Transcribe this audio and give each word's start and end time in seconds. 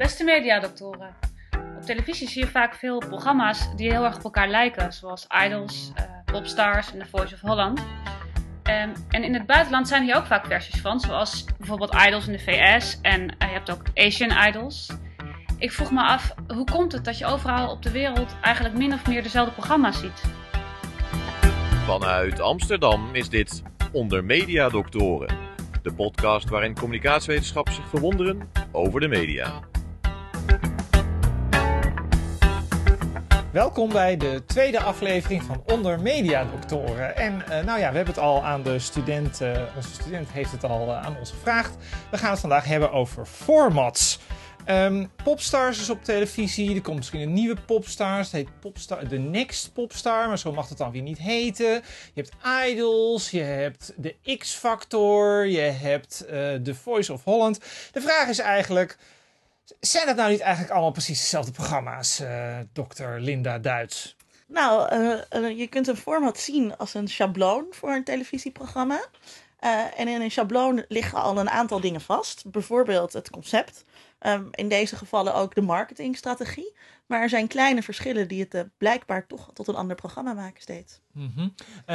Beste 0.00 0.24
mediadoktoren. 0.24 1.14
Op 1.76 1.82
televisie 1.82 2.28
zie 2.28 2.44
je 2.44 2.50
vaak 2.50 2.74
veel 2.74 2.98
programma's 2.98 3.76
die 3.76 3.90
heel 3.90 4.04
erg 4.04 4.16
op 4.16 4.24
elkaar 4.24 4.48
lijken, 4.48 4.92
zoals 4.92 5.26
Idols, 5.44 5.92
uh, 5.96 6.04
Popstars 6.24 6.92
en 6.92 6.98
The 6.98 7.06
Voice 7.06 7.34
of 7.34 7.40
Holland. 7.40 7.78
Um, 7.78 8.92
en 9.08 9.24
in 9.24 9.34
het 9.34 9.46
buitenland 9.46 9.88
zijn 9.88 10.02
hier 10.02 10.16
ook 10.16 10.26
vaak 10.26 10.46
versies 10.46 10.80
van, 10.80 11.00
zoals 11.00 11.44
bijvoorbeeld 11.58 11.94
Idols 12.06 12.26
in 12.26 12.32
de 12.32 12.38
VS 12.38 13.00
en 13.00 13.20
uh, 13.20 13.28
je 13.38 13.46
hebt 13.46 13.70
ook 13.70 13.82
Asian 13.94 14.46
Idols. 14.48 14.90
Ik 15.58 15.72
vroeg 15.72 15.90
me 15.90 16.02
af, 16.02 16.34
hoe 16.48 16.64
komt 16.70 16.92
het 16.92 17.04
dat 17.04 17.18
je 17.18 17.26
overal 17.26 17.70
op 17.70 17.82
de 17.82 17.90
wereld 17.90 18.36
eigenlijk 18.42 18.76
min 18.76 18.92
of 18.92 19.06
meer 19.06 19.22
dezelfde 19.22 19.52
programma's 19.52 20.00
ziet? 20.00 20.22
Vanuit 21.86 22.40
Amsterdam 22.40 23.08
is 23.12 23.28
dit 23.28 23.62
Onder 23.92 24.24
Mediadoktoren, 24.24 25.36
de 25.82 25.92
podcast 25.92 26.48
waarin 26.48 26.74
communicatiewetenschappers 26.74 27.76
zich 27.76 27.88
verwonderen 27.88 28.50
over 28.72 29.00
de 29.00 29.08
media. 29.08 29.69
Welkom 33.52 33.88
bij 33.88 34.16
de 34.16 34.42
tweede 34.46 34.80
aflevering 34.80 35.42
van 35.42 35.62
Onder 35.66 36.00
Media 36.00 36.44
Doctoren. 36.44 37.16
En 37.16 37.34
uh, 37.34 37.48
nou 37.48 37.78
ja, 37.78 37.90
we 37.90 37.96
hebben 37.96 38.14
het 38.14 38.18
al 38.18 38.44
aan 38.44 38.62
de 38.62 38.78
student, 38.78 39.40
uh, 39.40 39.62
onze 39.76 39.92
student 39.92 40.30
heeft 40.30 40.52
het 40.52 40.64
al 40.64 40.88
uh, 40.88 41.02
aan 41.02 41.16
ons 41.18 41.30
gevraagd. 41.30 41.76
We 42.10 42.18
gaan 42.18 42.30
het 42.30 42.40
vandaag 42.40 42.64
hebben 42.64 42.92
over 42.92 43.26
formats. 43.26 44.18
Um, 44.66 45.10
Popstars 45.24 45.80
is 45.80 45.90
op 45.90 46.04
televisie. 46.04 46.74
Er 46.74 46.80
komt 46.80 46.96
misschien 46.96 47.20
een 47.20 47.32
nieuwe 47.32 47.56
Popstars. 47.66 48.32
Het 48.32 48.32
heet 48.32 48.60
Popstar, 48.60 49.08
The 49.08 49.16
Next 49.16 49.72
Popstar, 49.72 50.28
maar 50.28 50.38
zo 50.38 50.52
mag 50.52 50.68
het 50.68 50.78
dan 50.78 50.92
weer 50.92 51.02
niet 51.02 51.18
heten. 51.18 51.82
Je 52.14 52.22
hebt 52.22 52.32
Idols, 52.70 53.30
je 53.30 53.42
hebt 53.42 53.92
de 53.96 54.36
X-Factor, 54.38 55.46
je 55.46 55.60
hebt 55.60 56.24
The 56.64 56.74
Voice 56.82 57.12
of 57.12 57.24
Holland. 57.24 57.60
De 57.92 58.00
vraag 58.00 58.28
is 58.28 58.38
eigenlijk 58.38 58.98
zijn 59.80 60.06
dat 60.06 60.16
nou 60.16 60.30
niet 60.30 60.40
eigenlijk 60.40 60.72
allemaal 60.72 60.90
precies 60.90 61.20
dezelfde 61.20 61.52
programma's, 61.52 62.20
uh, 62.20 62.58
dokter 62.72 63.20
Linda 63.20 63.58
Duits? 63.58 64.16
Nou, 64.46 64.96
uh, 64.96 65.42
uh, 65.42 65.58
je 65.58 65.66
kunt 65.66 65.88
een 65.88 65.96
format 65.96 66.38
zien 66.38 66.76
als 66.76 66.94
een 66.94 67.08
schabloon 67.08 67.66
voor 67.70 67.90
een 67.90 68.04
televisieprogramma. 68.04 69.00
en 69.96 70.08
in 70.08 70.20
een 70.20 70.30
schabloon 70.30 70.84
liggen 70.88 71.22
al 71.22 71.38
een 71.38 71.50
aantal 71.50 71.80
dingen 71.80 72.00
vast. 72.00 72.50
Bijvoorbeeld 72.50 73.12
het 73.12 73.30
concept. 73.30 73.84
Um, 74.26 74.48
in 74.50 74.68
deze 74.68 74.96
gevallen 74.96 75.34
ook 75.34 75.54
de 75.54 75.60
marketingstrategie. 75.60 76.72
Maar 77.06 77.20
er 77.20 77.28
zijn 77.28 77.46
kleine 77.46 77.82
verschillen 77.82 78.28
die 78.28 78.46
het 78.48 78.68
blijkbaar 78.78 79.26
toch 79.26 79.50
tot 79.52 79.68
een 79.68 79.74
ander 79.74 79.96
programma 79.96 80.32
maken 80.32 80.62
steeds. 80.62 81.00
Mm 81.12 81.32
-hmm. 81.34 81.54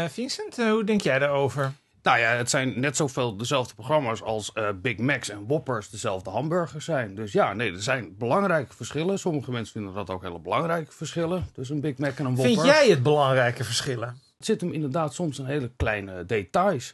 Vincent, 0.10 0.56
hoe 0.58 0.84
denk 0.84 1.02
jij 1.02 1.20
daarover? 1.20 1.74
Nou 2.06 2.20
ja, 2.20 2.30
het 2.30 2.50
zijn 2.50 2.80
net 2.80 2.96
zoveel 2.96 3.38
dezelfde 3.38 3.74
programma's 3.74 4.22
als 4.22 4.52
uh, 4.54 4.70
Big 4.82 4.98
Macs 4.98 5.30
en 5.30 5.48
Whoppers 5.48 5.90
dezelfde 5.90 6.30
hamburgers 6.30 6.86
zijn. 6.86 7.16
Dus 7.16 7.32
ja, 7.32 7.54
nee, 7.54 7.72
er 7.72 7.82
zijn 7.82 8.18
belangrijke 8.18 8.76
verschillen. 8.76 9.20
Sommige 9.20 9.52
mensen 9.52 9.74
vinden 9.74 9.94
dat 9.94 10.10
ook 10.10 10.22
hele 10.22 10.40
belangrijke 10.40 10.92
verschillen 10.92 11.48
tussen 11.54 11.76
een 11.76 11.82
Big 11.82 11.98
Mac 11.98 12.18
en 12.18 12.26
een 12.26 12.36
Whopper. 12.36 12.54
Vind 12.54 12.66
jij 12.66 12.90
het 12.90 13.04
belangrijke 13.04 13.64
verschillen? 13.64 14.08
Het 14.38 14.46
zit 14.46 14.62
hem 14.62 14.72
inderdaad 14.72 15.14
soms 15.14 15.40
in 15.40 15.46
hele 15.46 15.72
kleine 15.76 16.26
details. 16.26 16.94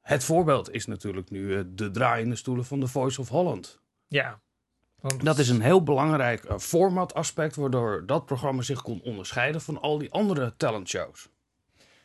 Het 0.00 0.24
voorbeeld 0.24 0.70
is 0.72 0.86
natuurlijk 0.86 1.30
nu 1.30 1.40
uh, 1.40 1.60
de 1.66 1.90
draaiende 1.90 2.36
stoelen 2.36 2.64
van 2.64 2.80
The 2.80 2.86
Voice 2.86 3.20
of 3.20 3.28
Holland. 3.28 3.80
Ja. 4.08 4.40
Want... 5.00 5.24
Dat 5.24 5.38
is 5.38 5.48
een 5.48 5.62
heel 5.62 5.82
belangrijk 5.82 6.44
uh, 6.44 6.58
formataspect, 6.58 7.56
waardoor 7.56 8.06
dat 8.06 8.26
programma 8.26 8.62
zich 8.62 8.82
kon 8.82 9.00
onderscheiden 9.02 9.60
van 9.60 9.80
al 9.80 9.98
die 9.98 10.12
andere 10.12 10.54
talentshows. 10.56 11.28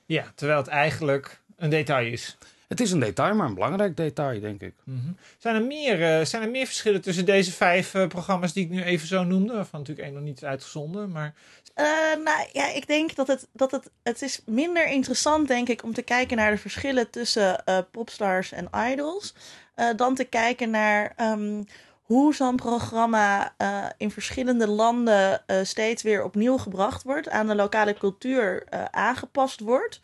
Ja, 0.06 0.32
terwijl 0.36 0.60
het 0.60 0.68
eigenlijk 0.68 1.42
een 1.60 1.70
detail 1.70 2.12
is. 2.12 2.38
Het 2.70 2.80
is 2.80 2.92
een 2.92 3.00
detail, 3.00 3.36
maar 3.36 3.48
een 3.48 3.54
belangrijk 3.54 3.98
detail, 3.98 4.40
denk 4.40 4.62
ik. 4.62 4.74
Mm 4.84 5.02
-hmm. 5.04 5.18
zijn, 5.38 5.56
er 5.56 5.64
meer, 5.64 6.20
uh, 6.20 6.26
zijn 6.26 6.42
er 6.42 6.50
meer 6.50 6.66
verschillen 6.66 7.02
tussen 7.02 7.26
deze 7.26 7.52
vijf 7.52 7.94
uh, 7.94 8.08
programma's 8.08 8.54
die 8.54 8.64
ik 8.64 8.70
nu 8.70 8.84
even 8.84 9.08
zo 9.08 9.24
noemde? 9.24 9.54
Waarvan 9.54 9.80
natuurlijk 9.80 10.08
één 10.08 10.16
nog 10.16 10.26
niet 10.26 10.38
is 10.38 10.48
uitgezonden, 10.48 11.12
maar... 11.12 11.34
Uh, 11.76 11.86
nou 12.24 12.48
ja, 12.54 12.74
ik 12.74 12.88
denk 12.88 13.16
dat 13.16 13.28
het, 13.28 13.48
dat 13.54 13.72
het, 13.72 13.90
het 14.04 14.22
is 14.22 14.42
minder 14.46 14.88
interessant, 14.88 15.48
denk 15.48 15.70
ik, 15.70 15.84
om 15.84 15.94
te 15.94 16.02
kijken 16.02 16.38
naar 16.38 16.52
de 16.52 16.58
verschillen 16.58 17.10
tussen 17.10 17.64
popstars 17.92 18.52
en 18.52 18.70
idols. 18.92 19.34
dan 19.96 20.16
te 20.16 20.24
kijken 20.24 20.70
naar 20.70 21.14
um, 21.22 21.66
hoe 22.02 22.36
zo'n 22.36 22.56
programma 22.56 23.56
in 23.98 24.12
verschillende 24.12 24.68
landen 24.68 25.44
steeds 25.64 26.04
weer 26.04 26.24
opnieuw 26.24 26.58
gebracht 26.58 27.04
wordt, 27.04 27.30
aan 27.30 27.48
de 27.48 27.56
lokale 27.56 27.94
cultuur 27.94 28.64
aangepast 28.92 29.60
wordt. 29.60 30.02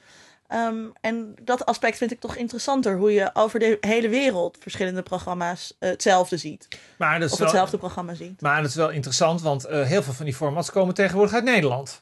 Um, 0.53 0.93
en 1.01 1.35
dat 1.41 1.65
aspect 1.65 1.97
vind 1.97 2.11
ik 2.11 2.19
toch 2.19 2.35
interessanter. 2.35 2.97
Hoe 2.97 3.13
je 3.13 3.29
over 3.33 3.59
de 3.59 3.77
hele 3.79 4.09
wereld 4.09 4.57
verschillende 4.59 5.01
programma's 5.01 5.73
uh, 5.79 5.89
hetzelfde 5.89 6.37
ziet. 6.37 6.67
Maar 6.97 7.19
dat 7.19 7.27
is 7.27 7.33
of 7.33 7.39
wel, 7.39 7.47
hetzelfde 7.47 7.77
programma 7.77 8.13
ziet. 8.13 8.41
Maar 8.41 8.61
dat 8.61 8.69
is 8.69 8.75
wel 8.75 8.89
interessant, 8.89 9.41
want 9.41 9.69
uh, 9.69 9.81
heel 9.81 10.03
veel 10.03 10.13
van 10.13 10.25
die 10.25 10.35
formats 10.35 10.71
komen 10.71 10.93
tegenwoordig 10.93 11.33
uit 11.33 11.43
Nederland. 11.43 12.01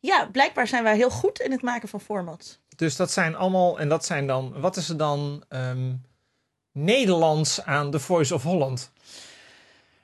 Ja, 0.00 0.28
blijkbaar 0.32 0.66
zijn 0.66 0.82
wij 0.82 0.96
heel 0.96 1.10
goed 1.10 1.40
in 1.40 1.50
het 1.50 1.62
maken 1.62 1.88
van 1.88 2.00
formats. 2.00 2.58
Dus 2.76 2.96
dat 2.96 3.10
zijn 3.10 3.36
allemaal, 3.36 3.78
en 3.78 3.88
dat 3.88 4.04
zijn 4.04 4.26
dan, 4.26 4.60
wat 4.60 4.76
is 4.76 4.88
er 4.88 4.96
dan 4.96 5.44
um, 5.48 6.02
Nederlands 6.72 7.62
aan 7.62 7.90
The 7.90 8.00
Voice 8.00 8.34
of 8.34 8.42
Holland? 8.42 8.92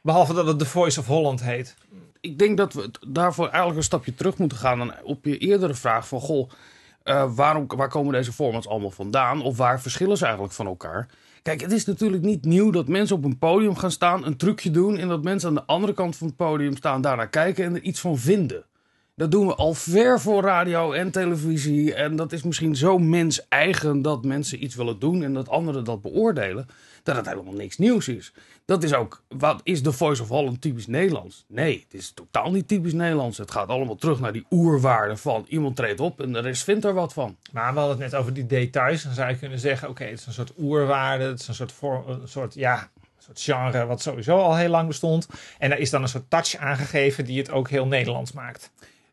Behalve 0.00 0.34
dat 0.34 0.46
het 0.46 0.58
The 0.58 0.66
Voice 0.66 1.00
of 1.00 1.06
Holland 1.06 1.42
heet. 1.42 1.74
Ik 2.20 2.38
denk 2.38 2.56
dat 2.56 2.72
we 2.72 2.90
daarvoor 3.08 3.46
eigenlijk 3.46 3.76
een 3.76 3.84
stapje 3.84 4.14
terug 4.14 4.38
moeten 4.38 4.58
gaan 4.58 4.78
dan 4.78 4.94
op 5.02 5.24
je 5.24 5.38
eerdere 5.38 5.74
vraag 5.74 6.08
van, 6.08 6.20
goh, 6.20 6.50
uh, 7.04 7.34
waarom, 7.34 7.66
waar 7.76 7.88
komen 7.88 8.12
deze 8.12 8.32
formats 8.32 8.68
allemaal 8.68 8.90
vandaan? 8.90 9.42
Of 9.42 9.56
waar 9.56 9.80
verschillen 9.80 10.16
ze 10.16 10.24
eigenlijk 10.24 10.54
van 10.54 10.66
elkaar? 10.66 11.08
Kijk, 11.42 11.60
het 11.60 11.72
is 11.72 11.84
natuurlijk 11.84 12.22
niet 12.22 12.44
nieuw 12.44 12.70
dat 12.70 12.88
mensen 12.88 13.16
op 13.16 13.24
een 13.24 13.38
podium 13.38 13.76
gaan 13.76 13.90
staan, 13.90 14.26
een 14.26 14.36
trucje 14.36 14.70
doen. 14.70 14.96
En 14.98 15.08
dat 15.08 15.22
mensen 15.22 15.48
aan 15.48 15.54
de 15.54 15.66
andere 15.66 15.94
kant 15.94 16.16
van 16.16 16.26
het 16.26 16.36
podium 16.36 16.76
staan, 16.76 17.00
daarnaar 17.00 17.28
kijken 17.28 17.64
en 17.64 17.74
er 17.74 17.82
iets 17.82 18.00
van 18.00 18.18
vinden. 18.18 18.64
Dat 19.14 19.30
doen 19.30 19.46
we 19.46 19.54
al 19.54 19.74
ver 19.74 20.20
voor 20.20 20.42
radio 20.42 20.92
en 20.92 21.10
televisie. 21.10 21.94
En 21.94 22.16
dat 22.16 22.32
is 22.32 22.42
misschien 22.42 22.76
zo 22.76 22.98
mens-eigen 22.98 24.02
dat 24.02 24.24
mensen 24.24 24.64
iets 24.64 24.74
willen 24.74 24.98
doen 24.98 25.22
en 25.22 25.34
dat 25.34 25.48
anderen 25.48 25.84
dat 25.84 26.02
beoordelen. 26.02 26.66
Dat 27.02 27.16
het 27.16 27.28
helemaal 27.28 27.52
niks 27.52 27.78
nieuws 27.78 28.08
is. 28.08 28.32
Dat 28.64 28.82
is 28.82 28.94
ook, 28.94 29.22
wat 29.28 29.60
is 29.62 29.82
The 29.82 29.92
Voice 29.92 30.22
of 30.22 30.28
Holland 30.28 30.60
typisch 30.60 30.86
Nederlands? 30.86 31.44
Nee, 31.48 31.84
het 31.84 32.00
is 32.00 32.12
totaal 32.12 32.50
niet 32.50 32.68
typisch 32.68 32.92
Nederlands. 32.92 33.38
Het 33.38 33.50
gaat 33.50 33.68
allemaal 33.68 33.94
terug 33.94 34.20
naar 34.20 34.32
die 34.32 34.46
oerwaarden 34.50 35.18
van 35.18 35.44
iemand 35.48 35.76
treedt 35.76 36.00
op 36.00 36.20
en 36.20 36.32
de 36.32 36.40
rest 36.40 36.64
vindt 36.64 36.84
er 36.84 36.94
wat 36.94 37.12
van. 37.12 37.36
Maar 37.52 37.72
we 37.72 37.78
hadden 37.78 38.00
het 38.00 38.10
net 38.10 38.20
over 38.20 38.32
die 38.32 38.46
details. 38.46 39.02
Dan 39.02 39.14
zou 39.14 39.28
je 39.28 39.38
kunnen 39.38 39.58
zeggen, 39.58 39.88
oké, 39.88 40.04
het 40.04 40.18
is 40.18 40.26
een 40.26 40.32
soort 40.32 40.52
oerwaarde. 40.58 41.24
Het 41.24 41.40
is 41.40 41.48
een 41.48 41.54
soort, 41.54 41.74
soort 42.24 42.54
ja, 42.54 42.90
een 43.00 43.22
soort 43.22 43.40
genre 43.40 43.86
wat 43.86 44.02
sowieso 44.02 44.38
al 44.38 44.56
heel 44.56 44.68
lang 44.68 44.86
bestond. 44.86 45.28
En 45.58 45.68
daar 45.68 45.78
is 45.78 45.90
dan 45.90 46.02
een 46.02 46.08
soort 46.08 46.30
touch 46.30 46.56
aangegeven 46.56 47.24
die 47.24 47.38
het 47.38 47.50
ook 47.50 47.68
heel 47.68 47.86
Nederlands 47.86 48.32
maakt. 48.32 48.70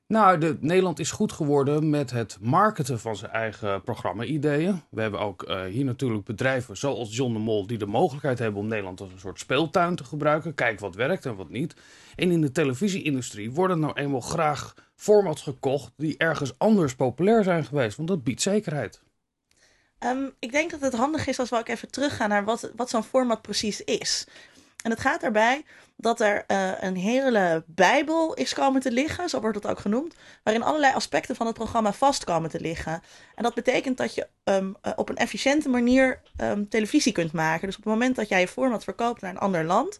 Nou, 0.09 0.37
de, 0.37 0.57
Nederland 0.59 0.99
is 0.99 1.11
goed 1.11 1.31
geworden 1.31 1.89
met 1.89 2.11
het 2.11 2.37
marketen 2.41 2.99
van 2.99 3.15
zijn 3.15 3.31
eigen 3.31 3.83
programma-ideeën. 3.83 4.81
We 4.89 5.01
hebben 5.01 5.19
ook 5.19 5.49
uh, 5.49 5.63
hier 5.63 5.85
natuurlijk 5.85 6.25
bedrijven 6.25 6.77
zoals 6.77 7.15
John 7.15 7.33
de 7.33 7.39
Mol... 7.39 7.67
die 7.67 7.77
de 7.77 7.85
mogelijkheid 7.85 8.39
hebben 8.39 8.61
om 8.61 8.67
Nederland 8.67 9.01
als 9.01 9.11
een 9.11 9.19
soort 9.19 9.39
speeltuin 9.39 9.95
te 9.95 10.03
gebruiken. 10.03 10.55
Kijk 10.55 10.79
wat 10.79 10.95
werkt 10.95 11.25
en 11.25 11.35
wat 11.35 11.49
niet. 11.49 11.75
En 12.15 12.31
in 12.31 12.41
de 12.41 12.51
televisie-industrie 12.51 13.51
worden 13.51 13.79
nou 13.79 13.93
eenmaal 13.93 14.21
graag 14.21 14.73
formats 14.95 15.41
gekocht... 15.41 15.91
die 15.97 16.17
ergens 16.17 16.57
anders 16.57 16.95
populair 16.95 17.43
zijn 17.43 17.65
geweest, 17.65 17.97
want 17.97 18.09
dat 18.09 18.23
biedt 18.23 18.41
zekerheid. 18.41 19.01
Um, 19.99 20.31
ik 20.39 20.51
denk 20.51 20.71
dat 20.71 20.81
het 20.81 20.93
handig 20.93 21.27
is 21.27 21.39
als 21.39 21.49
we 21.49 21.57
ook 21.57 21.67
even 21.67 21.91
teruggaan 21.91 22.29
naar 22.29 22.43
wat, 22.43 22.71
wat 22.75 22.89
zo'n 22.89 23.03
format 23.03 23.41
precies 23.41 23.83
is. 23.83 24.27
En 24.83 24.91
het 24.91 24.99
gaat 24.99 25.21
daarbij 25.21 25.65
dat 25.95 26.19
er 26.19 26.43
uh, 26.47 26.71
een 26.79 26.95
hele 26.95 27.63
bijbel 27.67 28.33
is 28.33 28.53
komen 28.53 28.81
te 28.81 28.91
liggen, 28.91 29.29
zo 29.29 29.39
wordt 29.41 29.55
het 29.55 29.67
ook 29.67 29.79
genoemd, 29.79 30.15
waarin 30.43 30.63
allerlei 30.63 30.93
aspecten 30.93 31.35
van 31.35 31.45
het 31.45 31.55
programma 31.55 31.93
vast 31.93 32.23
komen 32.23 32.49
te 32.49 32.59
liggen. 32.59 33.01
En 33.35 33.43
dat 33.43 33.53
betekent 33.53 33.97
dat 33.97 34.15
je 34.15 34.27
um, 34.43 34.75
uh, 34.83 34.93
op 34.95 35.09
een 35.09 35.15
efficiënte 35.15 35.69
manier 35.69 36.21
um, 36.41 36.69
televisie 36.69 37.11
kunt 37.11 37.31
maken. 37.31 37.67
Dus 37.67 37.77
op 37.77 37.83
het 37.83 37.93
moment 37.93 38.15
dat 38.15 38.29
jij 38.29 38.39
je 38.39 38.47
format 38.47 38.83
verkoopt 38.83 39.21
naar 39.21 39.31
een 39.31 39.37
ander 39.37 39.63
land, 39.63 39.99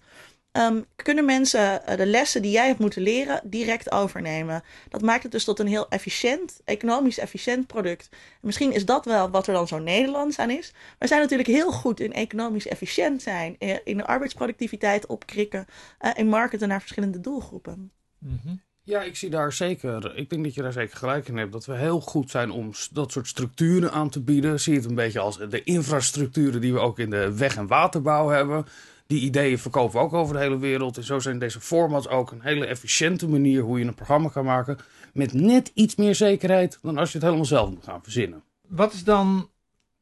Um, 0.60 0.86
kunnen 0.96 1.26
mensen 1.26 1.82
uh, 1.90 1.98
de 1.98 2.06
lessen 2.06 2.42
die 2.42 2.52
jij 2.52 2.68
hebt 2.68 2.80
moeten 2.80 3.02
leren 3.02 3.42
direct 3.44 3.92
overnemen. 3.92 4.64
Dat 4.90 5.02
maakt 5.02 5.24
het 5.24 5.32
dus 5.32 5.44
tot 5.44 5.60
een 5.60 5.68
heel 5.68 5.90
efficiënt, 5.90 6.62
economisch 6.66 7.18
efficiënt 7.18 7.68
product. 7.68 8.10
En 8.12 8.18
misschien 8.42 8.74
is 8.74 8.86
dat 8.86 9.06
wel 9.06 9.30
wat 9.30 9.48
er 9.48 9.54
dan 9.54 9.68
zo 9.68 9.80
Nederlands 9.80 10.40
aan 10.40 10.50
is. 10.50 10.74
We 11.00 11.08
zijn 11.08 11.22
natuurlijk 11.22 11.50
heel 11.50 11.72
goed 11.72 12.00
in 12.00 12.14
economisch 12.14 12.68
efficiënt 12.68 13.22
zijn, 13.22 13.56
in, 13.58 13.82
in 13.84 13.98
de 13.98 14.06
arbeidsproductiviteit 14.06 15.06
opkrikken 15.06 15.66
uh, 16.02 16.12
en 16.16 16.28
marketen 16.28 16.68
naar 16.68 16.80
verschillende 16.80 17.20
doelgroepen. 17.20 17.92
Mm 18.18 18.40
-hmm. 18.44 18.62
Ja, 18.84 19.02
ik 19.02 19.16
zie 19.16 19.30
daar 19.30 19.54
zeker. 19.54 20.18
Ik 20.18 20.30
denk 20.30 20.44
dat 20.44 20.54
je 20.54 20.62
daar 20.62 20.74
zeker 20.74 20.98
gelijk 20.98 21.28
in 21.28 21.38
hebt. 21.38 21.52
Dat 21.52 21.66
we 21.66 21.76
heel 21.76 22.02
goed 22.02 22.30
zijn 22.30 22.52
om 22.52 22.72
dat 22.92 23.12
soort 23.12 23.28
structuren 23.28 23.92
aan 23.92 24.10
te 24.10 24.22
bieden. 24.22 24.60
Zie 24.60 24.76
het 24.76 24.86
een 24.86 24.96
beetje 24.96 25.20
als 25.20 25.38
de 25.38 25.64
infrastructuren 25.64 26.62
die 26.62 26.74
we 26.74 26.80
ook 26.80 27.00
in 27.00 27.10
de 27.10 27.38
weg- 27.38 27.58
en 27.58 27.68
waterbouw 27.68 28.28
hebben 28.28 28.66
die 29.10 29.22
ideeën 29.22 29.60
verkopen 29.60 30.00
we 30.00 30.06
ook 30.06 30.14
over 30.14 30.34
de 30.34 30.42
hele 30.42 30.58
wereld. 30.58 30.98
En 30.98 31.04
zo 31.04 31.20
zijn 31.20 31.40
deze 31.40 31.60
formats 31.60 32.08
ook 32.08 32.32
een 32.32 32.42
hele 32.42 32.66
efficiënte 32.66 33.28
manier 33.28 33.62
hoe 33.62 33.80
je 33.80 33.86
een 33.86 33.94
programma 33.94 34.30
kan 34.30 34.46
maken. 34.46 34.78
Met 35.14 35.34
net 35.34 35.72
iets 35.74 35.96
meer 35.96 36.16
zekerheid 36.16 36.80
dan 36.82 36.98
als 36.98 37.10
je 37.12 37.18
het 37.18 37.26
helemaal 37.26 37.46
zelf 37.46 37.70
moet 37.70 37.84
gaan 37.84 38.04
verzinnen. 38.04 38.44
Wat 38.68 38.94
is 38.94 39.04
dan, 39.04 39.50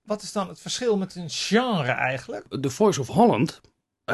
wat 0.04 0.22
is 0.22 0.32
dan 0.32 0.48
het 0.48 0.60
verschil 0.60 0.98
met 0.98 1.16
een 1.16 1.30
genre 1.30 1.92
eigenlijk? 1.92 2.46
The 2.62 2.70
Voice 2.70 3.00
of 3.00 3.08
Holland 3.08 3.62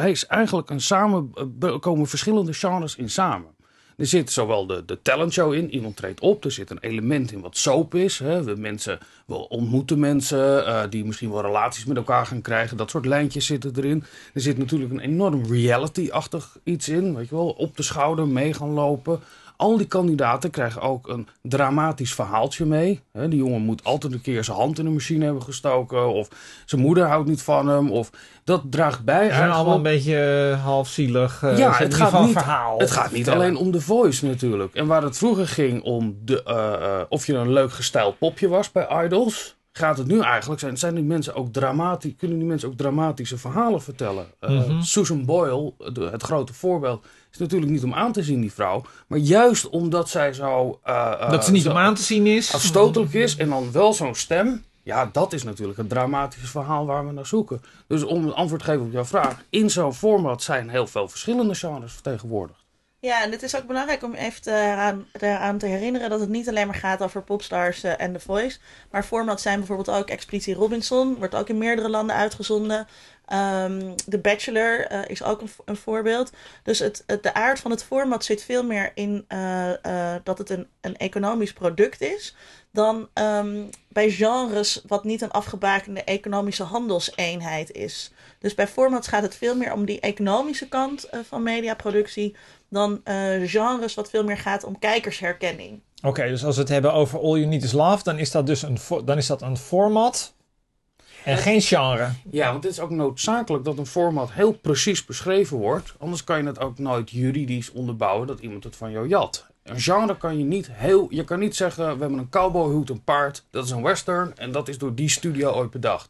hij 0.00 0.10
is 0.10 0.26
eigenlijk 0.26 0.70
een 0.70 0.80
samen, 0.80 1.32
er 1.60 1.78
komen 1.78 2.06
verschillende 2.06 2.52
genres 2.52 2.96
in 2.96 3.10
samen. 3.10 3.56
Er 3.96 4.06
zit 4.06 4.32
zowel 4.32 4.66
de, 4.66 4.84
de 4.84 5.02
talentshow 5.02 5.52
in, 5.52 5.74
iemand 5.74 5.96
treedt 5.96 6.20
op. 6.20 6.44
Er 6.44 6.50
zit 6.50 6.70
een 6.70 6.78
element 6.80 7.32
in 7.32 7.40
wat 7.40 7.56
soap 7.56 7.94
is. 7.94 8.18
Hè. 8.18 8.42
We, 8.42 8.54
mensen, 8.56 8.98
we 9.26 9.48
ontmoeten 9.48 9.98
mensen 9.98 10.68
uh, 10.68 10.82
die 10.90 11.04
misschien 11.04 11.30
wel 11.30 11.40
relaties 11.40 11.84
met 11.84 11.96
elkaar 11.96 12.26
gaan 12.26 12.40
krijgen. 12.40 12.76
Dat 12.76 12.90
soort 12.90 13.06
lijntjes 13.06 13.46
zitten 13.46 13.72
erin. 13.76 14.04
Er 14.34 14.40
zit 14.40 14.58
natuurlijk 14.58 14.92
een 14.92 15.00
enorm 15.00 15.46
reality-achtig 15.46 16.58
iets 16.62 16.88
in. 16.88 17.14
Weet 17.14 17.28
je 17.28 17.34
wel, 17.34 17.48
op 17.48 17.76
de 17.76 17.82
schouder 17.82 18.28
mee 18.28 18.54
gaan 18.54 18.70
lopen. 18.70 19.20
Al 19.56 19.76
die 19.76 19.86
kandidaten 19.86 20.50
krijgen 20.50 20.80
ook 20.80 21.08
een 21.08 21.28
dramatisch 21.42 22.14
verhaaltje 22.14 22.66
mee. 22.66 23.00
die 23.12 23.36
jongen 23.36 23.60
moet 23.60 23.84
altijd 23.84 24.12
een 24.12 24.20
keer 24.20 24.44
zijn 24.44 24.56
hand 24.56 24.78
in 24.78 24.84
de 24.84 24.90
machine 24.90 25.24
hebben 25.24 25.42
gestoken. 25.42 26.12
Of 26.12 26.28
zijn 26.64 26.80
moeder 26.80 27.06
houdt 27.06 27.28
niet 27.28 27.42
van 27.42 27.68
hem. 27.68 27.90
Of 27.90 28.10
dat 28.44 28.62
draagt 28.70 29.04
bij. 29.04 29.28
Ze 29.28 29.34
zijn 29.34 29.50
allemaal 29.50 29.76
een 29.76 29.82
beetje 29.82 30.48
uh, 30.50 30.64
halfzielig. 30.64 31.42
Uh, 31.42 31.58
ja, 31.58 31.72
het 31.72 31.94
gaat, 31.94 32.24
niet, 32.24 32.32
verhaal 32.32 32.78
het 32.78 32.90
gaat 32.90 33.12
niet 33.12 33.28
alleen 33.28 33.56
om 33.56 33.70
de 33.70 33.80
voice 33.80 34.26
natuurlijk. 34.26 34.74
En 34.74 34.86
waar 34.86 35.02
het 35.02 35.18
vroeger 35.18 35.48
ging 35.48 35.82
om 35.82 36.18
de, 36.24 36.42
uh, 36.48 37.00
of 37.08 37.26
je 37.26 37.34
een 37.34 37.52
leuk 37.52 37.72
gestyled 37.72 38.18
popje 38.18 38.48
was 38.48 38.72
bij 38.72 39.04
Idols 39.04 39.56
gaat 39.76 39.98
het 39.98 40.06
nu 40.06 40.20
eigenlijk 40.20 40.60
zijn, 40.60 40.76
zijn 40.78 40.94
die 40.94 41.04
mensen 41.04 41.34
ook 41.34 41.52
dramatisch, 41.52 42.12
kunnen 42.16 42.38
die 42.38 42.46
mensen 42.46 42.68
ook 42.68 42.76
dramatische 42.76 43.38
verhalen 43.38 43.82
vertellen. 43.82 44.26
Mm 44.40 44.58
-hmm. 44.58 44.82
Susan 44.82 45.24
Boyle, 45.24 45.72
het 46.10 46.22
grote 46.22 46.54
voorbeeld, 46.54 47.06
is 47.32 47.38
natuurlijk 47.38 47.70
niet 47.70 47.84
om 47.84 47.94
aan 47.94 48.12
te 48.12 48.22
zien, 48.22 48.40
die 48.40 48.52
vrouw. 48.52 48.82
Maar 49.06 49.18
juist 49.18 49.68
omdat 49.68 50.08
zij 50.08 50.32
zo... 50.32 50.80
Uh, 50.86 51.30
dat 51.30 51.44
ze 51.44 51.52
niet 51.52 51.68
om 51.68 51.76
aan 51.76 51.94
te 51.94 52.02
zien 52.02 52.26
is. 52.26 52.54
Afstotelijk 52.54 53.12
is 53.12 53.36
en 53.36 53.48
dan 53.48 53.72
wel 53.72 53.92
zo'n 53.92 54.14
stem. 54.14 54.64
Ja, 54.82 55.08
dat 55.12 55.32
is 55.32 55.42
natuurlijk 55.42 55.78
het 55.78 55.88
dramatische 55.88 56.46
verhaal 56.46 56.86
waar 56.86 57.06
we 57.06 57.12
naar 57.12 57.26
zoeken. 57.26 57.62
Dus 57.86 58.02
om 58.02 58.24
een 58.24 58.34
antwoord 58.34 58.62
te 58.62 58.70
geven 58.70 58.86
op 58.86 58.92
jouw 58.92 59.04
vraag. 59.04 59.42
In 59.50 59.70
zo'n 59.70 59.94
format 59.94 60.42
zijn 60.42 60.68
heel 60.68 60.86
veel 60.86 61.08
verschillende 61.08 61.54
genres 61.54 61.92
vertegenwoordigd. 61.92 62.63
Ja, 63.04 63.22
en 63.22 63.30
het 63.30 63.42
is 63.42 63.56
ook 63.56 63.66
belangrijk 63.66 64.02
om 64.02 64.14
even 64.14 64.52
eraan, 64.52 65.06
eraan, 65.12 65.58
te 65.58 65.66
herinneren 65.66 66.10
dat 66.10 66.20
het 66.20 66.28
niet 66.28 66.48
alleen 66.48 66.66
maar 66.66 66.76
gaat 66.76 67.02
over 67.02 67.22
popstars 67.22 67.84
uh, 67.84 68.00
en 68.00 68.12
The 68.12 68.20
Voice. 68.20 68.58
Maar 68.90 69.04
formats 69.04 69.42
zijn 69.42 69.58
bijvoorbeeld 69.58 69.96
ook 69.96 70.08
Expeditie 70.08 70.54
Robinson, 70.54 71.16
wordt 71.16 71.34
ook 71.34 71.48
in 71.48 71.58
meerdere 71.58 71.88
landen 71.88 72.16
uitgezonden. 72.16 72.78
Um, 73.32 73.96
The 74.08 74.18
Bachelor 74.18 74.92
uh, 74.92 74.98
is 75.06 75.22
ook 75.22 75.40
een, 75.40 75.50
een, 75.64 75.76
voorbeeld. 75.76 76.32
Dus 76.62 76.78
het, 76.78 77.04
de 77.20 77.34
aard 77.34 77.60
van 77.60 77.70
het 77.70 77.84
format 77.84 78.24
zit 78.24 78.42
veel 78.42 78.64
meer 78.64 78.92
in 78.94 79.24
uh, 79.28 80.14
dat 80.22 80.38
het 80.38 80.50
een, 80.50 80.66
een 80.80 80.96
economisch 80.96 81.52
product 81.52 82.00
is. 82.00 82.36
Dan 82.70 83.08
um, 83.14 83.68
bij 83.88 84.10
genres 84.10 84.82
wat 84.86 85.04
niet 85.04 85.22
een 85.22 85.30
afgebakende 85.30 86.04
economische 86.04 86.62
handelseenheid 86.62 87.70
is. 87.72 88.12
Dus 88.44 88.54
bij 88.54 88.68
formats 88.68 89.08
gaat 89.08 89.22
het 89.22 89.36
veel 89.36 89.56
meer 89.56 89.72
om 89.72 89.84
die 89.84 90.00
economische 90.00 90.68
kant 90.68 91.08
van 91.28 91.42
mediaproductie 91.42 92.36
dan 92.68 93.00
uh, 93.04 93.48
genres 93.48 93.94
wat 93.94 94.10
veel 94.10 94.24
meer 94.24 94.38
gaat 94.38 94.64
om 94.64 94.78
kijkersherkenning. 94.78 95.80
Oké, 96.02 96.28
dus 96.28 96.44
als 96.44 96.54
we 96.54 96.60
het 96.60 96.70
hebben 96.70 96.92
over 96.92 97.18
All 97.18 97.38
You 97.38 97.46
Need 97.46 97.62
Is 97.62 97.72
Love, 97.72 98.02
dan 98.02 98.18
is 98.18 98.30
dat 98.30 98.46
dus 98.46 98.62
een, 98.62 98.78
dan 99.04 99.16
is 99.16 99.26
dat 99.26 99.42
een 99.42 99.56
format 99.56 100.34
en 101.24 101.38
geen 101.38 101.62
genre. 101.62 102.08
Ja, 102.30 102.50
want 102.52 102.64
het 102.64 102.72
is 102.72 102.80
ook 102.80 102.90
noodzakelijk 102.90 103.64
dat 103.64 103.78
een 103.78 103.86
format 103.86 104.32
heel 104.32 104.52
precies 104.52 105.04
beschreven 105.04 105.56
wordt. 105.56 105.94
Anders 105.98 106.24
kan 106.24 106.38
je 106.38 106.46
het 106.46 106.60
ook 106.60 106.78
nooit 106.78 107.10
juridisch 107.10 107.72
onderbouwen 107.72 108.26
dat 108.26 108.40
iemand 108.40 108.64
het 108.64 108.76
van 108.76 108.90
jou 108.90 109.08
jat. 109.08 109.46
Een 109.62 109.80
genre 109.80 110.16
kan 110.16 110.38
je 110.38 110.44
niet 110.44 110.68
heel. 110.72 111.06
Je 111.10 111.24
kan 111.24 111.38
niet 111.38 111.56
zeggen: 111.56 111.84
we 111.84 112.00
hebben 112.00 112.18
een 112.18 112.28
cowboyhoed, 112.28 112.90
een 112.90 113.04
paard, 113.04 113.44
dat 113.50 113.64
is 113.64 113.70
een 113.70 113.82
western 113.82 114.36
en 114.36 114.52
dat 114.52 114.68
is 114.68 114.78
door 114.78 114.94
die 114.94 115.08
studio 115.08 115.52
ooit 115.52 115.70
bedacht. 115.70 116.08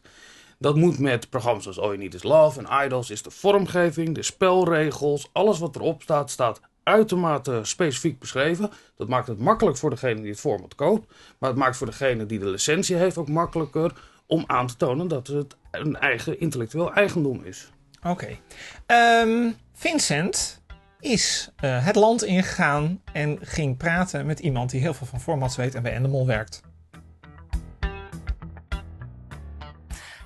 Dat 0.59 0.77
moet 0.77 0.99
met 0.99 1.31
programma's 1.31 1.63
zoals 1.63 1.79
All 1.79 1.87
You 1.87 1.99
Need 1.99 2.15
Is 2.15 2.23
Love 2.23 2.61
en 2.65 2.85
Idols, 2.85 3.11
is 3.11 3.23
de 3.23 3.31
vormgeving, 3.31 4.15
de 4.15 4.23
spelregels, 4.23 5.29
alles 5.33 5.59
wat 5.59 5.77
erop 5.77 6.03
staat, 6.03 6.31
staat 6.31 6.61
uitermate 6.83 7.61
specifiek 7.63 8.19
beschreven. 8.19 8.71
Dat 8.97 9.09
maakt 9.09 9.27
het 9.27 9.39
makkelijk 9.39 9.77
voor 9.77 9.91
degene 9.91 10.21
die 10.21 10.31
het 10.31 10.41
format 10.41 10.75
koopt, 10.75 11.15
maar 11.39 11.51
het 11.51 11.59
maakt 11.59 11.77
voor 11.77 11.87
degene 11.87 12.27
die 12.27 12.39
de 12.39 12.49
licentie 12.49 12.97
heeft 12.97 13.17
ook 13.17 13.29
makkelijker 13.29 13.93
om 14.27 14.45
aan 14.47 14.67
te 14.67 14.77
tonen 14.77 15.09
dat 15.09 15.27
het 15.27 15.57
een 15.71 15.97
eigen 15.97 16.41
intellectueel 16.41 16.93
eigendom 16.93 17.45
is. 17.45 17.71
Oké. 18.03 18.39
Ehm, 18.87 19.51
Vincent 19.73 20.63
is 21.01 21.51
uh, 21.65 21.85
het 21.85 21.97
land 21.97 22.25
ingegaan 22.25 23.01
en 23.13 23.39
ging 23.41 23.77
praten 23.77 24.27
met 24.27 24.41
iemand 24.41 24.71
die 24.71 24.81
heel 24.81 24.95
veel 24.95 25.07
van 25.07 25.21
formats 25.21 25.57
weet 25.57 25.75
en 25.75 25.83
bij 25.83 25.93
Endemol 25.93 26.27
werkt. 26.27 26.61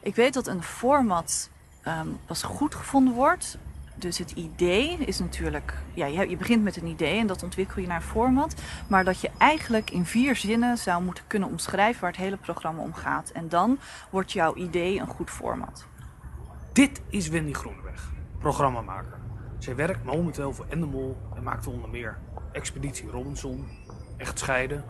Ik 0.01 0.15
weet 0.15 0.35
dat 0.35 0.47
een 0.47 0.63
format 0.63 1.51
um, 1.87 2.19
pas 2.27 2.43
goed 2.43 2.75
gevonden 2.75 3.15
wordt. 3.15 3.59
Dus 3.95 4.19
het 4.19 4.31
idee 4.31 4.97
is 4.99 5.19
natuurlijk, 5.19 5.75
ja, 5.95 6.07
je, 6.07 6.37
begint 6.37 6.63
met 6.63 6.77
een 6.77 6.87
idee 6.87 7.19
en 7.19 7.27
dat 7.27 7.43
ontwikkel 7.43 7.81
je 7.81 7.87
naar 7.87 7.97
een 7.97 8.03
format. 8.03 8.55
Maar 8.89 9.05
dat 9.05 9.21
je 9.21 9.31
eigenlijk 9.39 9.91
in 9.91 10.07
vier 10.07 10.37
zinnen 10.37 10.79
zou 10.79 11.03
moeten 11.03 11.25
kunnen 11.27 11.49
omschrijven 11.49 12.01
waar 12.01 12.11
het 12.11 12.21
hele 12.21 12.37
programma 12.37 12.83
om 12.83 12.95
gaat. 12.95 13.31
En 13.31 13.49
dan 13.49 13.79
wordt 14.11 14.33
jouw 14.33 14.55
idee 14.55 15.01
een 15.01 15.07
goed 15.07 15.31
format. 15.31 15.87
Dit 16.73 17.01
is 17.09 17.29
Wendy 17.29 17.53
Groeneweg, 17.53 18.13
programmamaker. 18.39 19.19
Zij 19.59 19.77
werkt 19.77 20.05
momenteel 20.05 20.53
voor 20.53 20.67
Endemol 20.69 21.17
en 21.35 21.43
maakt 21.43 21.67
onder 21.67 21.89
meer 21.89 22.19
Expeditie 22.53 23.11
Robinson, 23.11 23.69
Echt 24.17 24.39
Scheiden, 24.39 24.85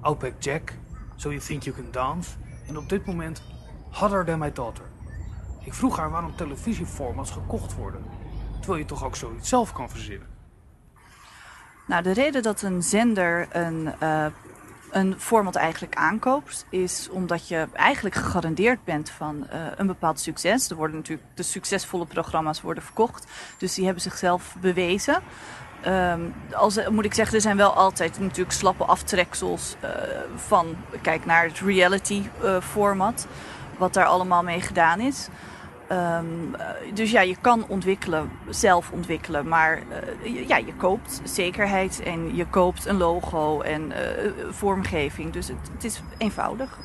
Outback 0.00 0.34
Jack, 0.38 0.72
So 1.16 1.28
You 1.28 1.40
Think 1.40 1.62
You 1.62 1.76
Can 1.76 1.88
Dance. 1.90 2.30
En 2.66 2.76
op 2.76 2.88
dit 2.88 3.06
moment 3.06 3.42
Harder 3.94 4.24
Than 4.24 4.38
My 4.38 4.52
Daughter. 4.52 4.84
Ik 5.60 5.74
vroeg 5.74 5.96
haar 5.96 6.10
waarom 6.10 6.36
televisieformats 6.36 7.30
gekocht 7.30 7.74
worden, 7.74 8.04
terwijl 8.58 8.78
je 8.78 8.84
toch 8.84 9.04
ook 9.04 9.16
zoiets 9.16 9.48
zelf 9.48 9.72
kan 9.72 9.90
verzinnen. 9.90 10.26
Nou, 11.86 12.02
de 12.02 12.12
reden 12.12 12.42
dat 12.42 12.62
een 12.62 12.82
zender 12.82 13.46
een, 13.50 13.94
uh, 14.02 14.26
een 14.90 15.14
format 15.18 15.54
eigenlijk 15.54 15.94
aankoopt, 15.94 16.66
is 16.70 17.08
omdat 17.10 17.48
je 17.48 17.68
eigenlijk 17.72 18.14
gegarandeerd 18.14 18.84
bent 18.84 19.10
van 19.10 19.46
uh, 19.52 19.66
een 19.76 19.86
bepaald 19.86 20.20
succes. 20.20 20.70
Er 20.70 20.76
worden 20.76 20.96
natuurlijk 20.96 21.28
de 21.34 21.42
succesvolle 21.42 22.06
programma's 22.06 22.60
worden 22.60 22.82
verkocht, 22.82 23.26
dus 23.58 23.74
die 23.74 23.84
hebben 23.84 24.02
zichzelf 24.02 24.56
bewezen. 24.60 25.22
Um, 25.86 26.34
als, 26.52 26.88
moet 26.88 27.04
ik 27.04 27.14
zeggen, 27.14 27.34
er 27.34 27.40
zijn 27.40 27.56
wel 27.56 27.72
altijd 27.72 28.18
natuurlijk 28.18 28.52
slappe 28.52 28.84
aftreksels 28.84 29.76
uh, 29.84 29.90
van, 30.36 30.76
kijk 31.02 31.24
naar 31.24 31.44
het 31.44 31.58
reality 31.58 32.22
format 32.60 33.26
wat 33.78 33.94
daar 33.94 34.04
allemaal 34.04 34.42
mee 34.42 34.60
gedaan 34.60 35.00
is. 35.00 35.28
Um, 35.92 36.54
dus 36.94 37.10
ja, 37.10 37.20
je 37.20 37.36
kan 37.40 37.64
ontwikkelen, 37.68 38.30
zelf 38.48 38.90
ontwikkelen, 38.90 39.48
maar 39.48 39.82
uh, 40.24 40.48
ja, 40.48 40.56
je 40.56 40.74
koopt 40.74 41.20
zekerheid 41.24 42.02
en 42.02 42.36
je 42.36 42.46
koopt 42.46 42.86
een 42.86 42.96
logo 42.96 43.60
en 43.60 43.90
uh, 43.90 43.96
vormgeving. 44.50 45.32
Dus 45.32 45.48
het, 45.48 45.70
het, 45.72 45.84
is 45.84 46.02
eenvoudig. 46.18 46.78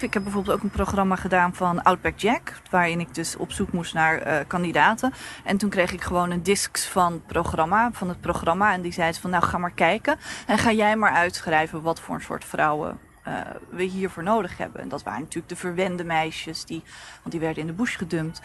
Ik 0.00 0.14
heb 0.14 0.22
bijvoorbeeld 0.22 0.56
ook 0.56 0.62
een 0.62 0.70
programma 0.70 1.16
gedaan 1.16 1.54
van 1.54 1.82
Outback 1.82 2.18
Jack, 2.18 2.52
waarin 2.70 3.00
ik 3.00 3.14
dus 3.14 3.36
op 3.36 3.52
zoek 3.52 3.72
moest 3.72 3.94
naar 3.94 4.44
kandidaten. 4.46 5.12
En 5.44 5.56
toen 5.56 5.70
kreeg 5.70 5.92
ik 5.92 6.02
gewoon 6.02 6.30
een 6.30 6.42
discs 6.42 6.86
van, 6.86 7.22
programma, 7.26 7.90
van 7.92 8.08
het 8.08 8.20
programma 8.20 8.72
en 8.72 8.82
die 8.82 8.92
zei 8.92 9.14
van 9.14 9.30
nou 9.30 9.44
ga 9.44 9.58
maar 9.58 9.74
kijken 9.74 10.18
en 10.46 10.58
ga 10.58 10.72
jij 10.72 10.96
maar 10.96 11.12
uitschrijven 11.12 11.82
wat 11.82 12.00
voor 12.00 12.14
een 12.14 12.20
soort 12.20 12.44
vrouwen 12.44 13.07
uh, 13.28 13.40
we 13.68 13.82
hiervoor 13.82 14.22
nodig 14.22 14.58
hebben. 14.58 14.80
En 14.80 14.88
dat 14.88 15.02
waren 15.02 15.20
natuurlijk 15.20 15.48
de 15.48 15.56
verwende 15.56 16.04
meisjes, 16.04 16.64
die, 16.64 16.82
want 17.22 17.30
die 17.30 17.40
werden 17.40 17.60
in 17.60 17.66
de 17.66 17.72
bush 17.72 17.96
gedumpt. 17.96 18.40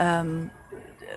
Um, 0.00 0.50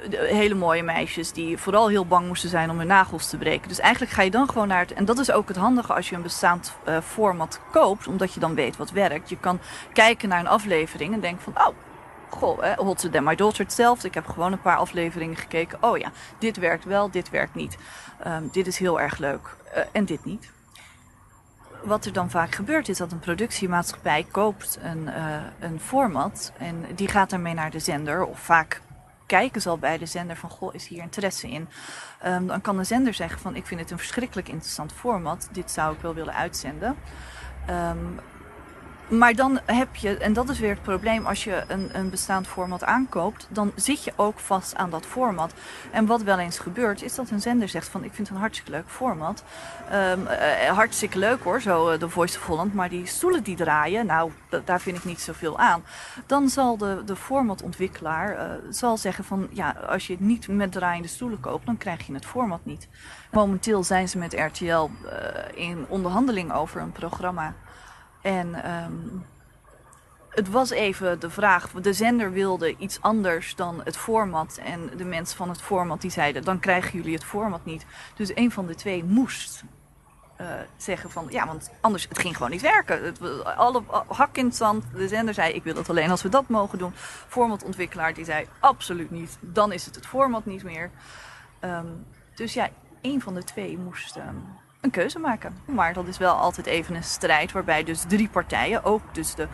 hele 0.10 0.56
mooie 0.56 0.84
meisjes 0.84 1.32
die 1.32 1.58
vooral 1.58 1.88
heel 1.88 2.06
bang 2.06 2.28
moesten 2.28 2.50
zijn 2.50 2.70
om 2.70 2.78
hun 2.78 2.88
nagels 2.88 3.30
te 3.30 3.38
breken. 3.38 3.68
Dus 3.68 3.80
eigenlijk 3.80 4.12
ga 4.12 4.22
je 4.22 4.32
dan 4.32 4.50
gewoon 4.50 4.68
naar 4.68 4.80
het. 4.80 4.94
En 4.94 5.06
dat 5.06 5.20
is 5.20 5.32
ook 5.32 5.48
het 5.48 5.58
handige 5.58 5.94
als 5.94 6.10
je 6.10 6.16
een 6.16 6.22
bestaand 6.22 6.76
uh, 6.88 6.98
format 7.02 7.60
koopt, 7.72 8.08
omdat 8.08 8.34
je 8.34 8.40
dan 8.40 8.56
weet 8.56 8.78
wat 8.78 8.92
werkt. 8.92 9.30
Je 9.30 9.38
kan 9.38 9.60
kijken 9.94 10.30
naar 10.30 10.40
een 10.40 10.48
aflevering 10.48 11.14
en 11.14 11.20
denken 11.20 11.44
van, 11.44 11.58
oh. 11.58 11.76
Goh, 12.30 12.66
eh, 12.66 12.78
Hotter 12.78 13.12
Than 13.12 13.24
My 13.24 13.36
Daughter 13.36 13.64
hetzelfde. 13.64 14.08
Ik 14.08 14.14
heb 14.14 14.28
gewoon 14.28 14.52
een 14.52 14.62
paar 14.62 14.78
afleveringen 14.78 15.36
gekeken. 15.36 15.78
Oh 15.82 15.98
ja, 15.98 16.12
dit 16.38 16.58
werkt 16.58 16.86
wel, 16.86 17.12
dit 17.12 17.30
werkt 17.30 17.56
niet. 17.56 17.78
Um, 18.28 18.50
dit 18.52 18.68
is 18.68 18.78
heel 18.78 19.02
erg 19.02 19.18
leuk 19.18 19.56
uh, 19.76 19.84
en 19.92 20.06
dit 20.06 20.26
niet 20.26 20.52
wat 21.84 22.06
er 22.06 22.14
dan 22.14 22.30
vaak 22.30 22.56
gebeurt 22.56 22.90
is 22.90 22.98
dat 22.98 23.12
een 23.12 23.20
productiemaatschappij 23.20 24.26
koopt 24.32 24.80
een, 24.82 25.08
uh, 25.08 25.36
een 25.60 25.80
format 25.80 26.52
en 26.58 26.86
die 26.96 27.08
gaat 27.08 27.30
daarmee 27.30 27.54
naar 27.54 27.72
de 27.72 27.80
zender. 27.80 28.26
Of 28.26 28.40
vaak 28.40 28.82
kijken 29.26 29.62
ze 29.62 29.70
al 29.70 29.78
bij 29.78 29.98
de 29.98 30.06
zender 30.06 30.36
van, 30.36 30.50
goh, 30.50 30.74
is 30.74 30.88
hier 30.88 31.02
interesse 31.02 31.50
in? 31.50 31.68
Um, 32.26 32.48
dan 32.48 32.62
kan 32.62 32.78
de 32.78 32.84
zender 32.84 33.14
zeggen 33.14 33.40
van, 33.40 33.56
ik 33.56 33.66
vind 33.66 33.80
het 33.80 33.92
een 33.92 33.98
verschrikkelijk 33.98 34.48
interessant 34.48 34.94
format. 34.94 35.50
Dit 35.52 35.72
zou 35.72 35.94
ik 35.94 36.02
wel 36.02 36.14
willen 36.14 36.34
uitzenden. 36.34 36.96
Um, 37.70 38.20
maar 39.08 39.34
dan 39.34 39.60
heb 39.66 39.96
je, 39.96 40.18
en 40.18 40.34
dat 40.34 40.50
is 40.50 40.60
weer 40.60 40.70
het 40.70 40.82
probleem, 40.82 41.26
als 41.26 41.44
je 41.44 41.64
een, 41.68 41.90
een 41.98 42.10
bestaand 42.10 42.48
format 42.48 42.84
aankoopt, 42.84 43.48
dan 43.50 43.72
zit 43.76 44.04
je 44.04 44.14
ook 44.16 44.40
vast 44.40 44.76
aan 44.76 44.90
dat 44.90 45.06
format. 45.06 45.54
En 45.92 46.06
wat 46.06 46.22
wel 46.22 46.40
eens 46.40 46.60
gebeurt, 46.60 47.02
is 47.02 47.16
dat 47.16 47.30
een 47.30 47.42
zender 47.42 47.70
zegt 47.70 47.88
van 47.88 48.04
ik 48.04 48.14
vind 48.14 48.28
het 48.28 48.36
een 48.36 48.42
hartstikke 48.42 48.72
leuk 48.72 48.90
format. 48.90 49.44
Um, 49.94 50.28
hartstikke 50.76 51.18
leuk 51.18 51.44
hoor, 51.44 51.62
zo 51.62 51.98
de 51.98 52.10
Voice 52.10 52.38
of 52.38 52.46
Holland, 52.46 52.74
maar 52.74 52.90
die 52.90 53.06
stoelen 53.06 53.44
die 53.44 53.56
draaien, 53.56 54.06
nou, 54.06 54.32
daar 54.66 54.82
vind 54.82 54.98
ik 54.98 55.04
niet 55.04 55.22
zoveel 55.22 55.60
aan. 55.60 55.84
Dan 56.26 56.50
zal 56.50 56.78
de, 56.78 57.02
de 57.06 57.16
formatontwikkelaar 57.16 58.34
uh, 58.34 58.44
zal 58.70 58.98
zeggen 58.98 59.24
van 59.24 59.48
ja, 59.52 59.76
als 59.88 60.08
je 60.08 60.14
het 60.14 60.22
niet 60.22 60.48
met 60.48 60.72
draaiende 60.72 61.08
stoelen 61.08 61.40
koopt, 61.40 61.66
dan 61.66 61.78
krijg 61.78 62.08
je 62.08 62.14
het 62.14 62.26
format 62.26 62.66
niet. 62.66 62.88
Momenteel 63.32 63.84
zijn 63.84 64.10
ze 64.10 64.18
met 64.18 64.34
RTL 64.34 64.90
in 65.54 65.86
onderhandeling 65.90 66.54
over 66.54 66.82
een 66.82 66.92
programma 66.92 67.54
en 68.24 68.72
um, 68.72 69.26
het 70.30 70.50
was 70.50 70.70
even 70.70 71.20
de 71.20 71.30
vraag. 71.30 71.72
De 71.72 71.94
zender 71.94 72.32
wilde 72.32 72.76
iets 72.78 73.02
anders 73.02 73.56
dan 73.56 73.82
het 73.84 73.98
format. 73.98 74.60
En 74.64 74.90
de 74.98 75.06
mensen 75.06 75.38
van 75.38 75.50
het 75.50 75.62
format 75.62 76.02
die 76.02 76.12
zeiden: 76.12 76.44
dan 76.44 76.60
krijgen 76.60 76.98
jullie 76.98 77.14
het 77.14 77.24
format 77.24 77.66
niet. 77.66 77.86
Dus 78.16 78.36
een 78.36 78.52
van 78.52 78.66
de 78.66 78.76
twee 78.76 79.04
moest 79.04 79.64
uh, 80.42 80.48
zeggen 80.78 81.12
van 81.12 81.28
ja, 81.30 81.48
want 81.48 81.72
anders 81.82 82.06
het 82.10 82.20
ging 82.20 82.36
gewoon 82.36 82.52
niet 82.52 82.62
werken. 82.62 83.16
Alle 83.56 83.84
hak 84.08 84.38
in 84.38 84.46
het 84.46 84.56
zand. 84.56 84.86
De 84.94 85.08
zender 85.08 85.34
zei: 85.34 85.54
ik 85.54 85.64
wil 85.64 85.76
het 85.76 85.90
alleen 85.90 86.10
als 86.10 86.22
we 86.22 86.30
dat 86.30 86.48
mogen 86.48 86.78
doen. 86.78 86.94
Formatontwikkelaar 87.28 88.14
die 88.14 88.26
zei: 88.26 88.48
absoluut 88.60 89.12
niet. 89.12 89.38
Dan 89.40 89.72
is 89.72 89.86
het 89.86 89.96
het 89.96 90.08
format 90.08 90.46
niet 90.46 90.64
meer. 90.64 90.90
Um, 91.62 92.06
dus 92.36 92.54
ja, 92.54 92.70
een 93.02 93.22
van 93.22 93.34
de 93.34 93.44
twee 93.44 93.78
moest. 93.78 94.16
Um, 94.16 94.62
een 94.84 94.92
keuze 94.92 95.20
maken. 95.20 95.58
Maar 95.66 95.94
dat 95.94 96.08
is 96.08 96.18
wel 96.18 96.34
altijd 96.34 96.66
even 96.66 96.96
een 96.96 97.04
strijd 97.04 97.52
waarbij 97.52 97.84
dus 97.84 98.04
drie 98.08 98.30
partijen, 98.30 98.84
ook 98.84 99.02
dus 99.12 99.36
de 99.36 99.48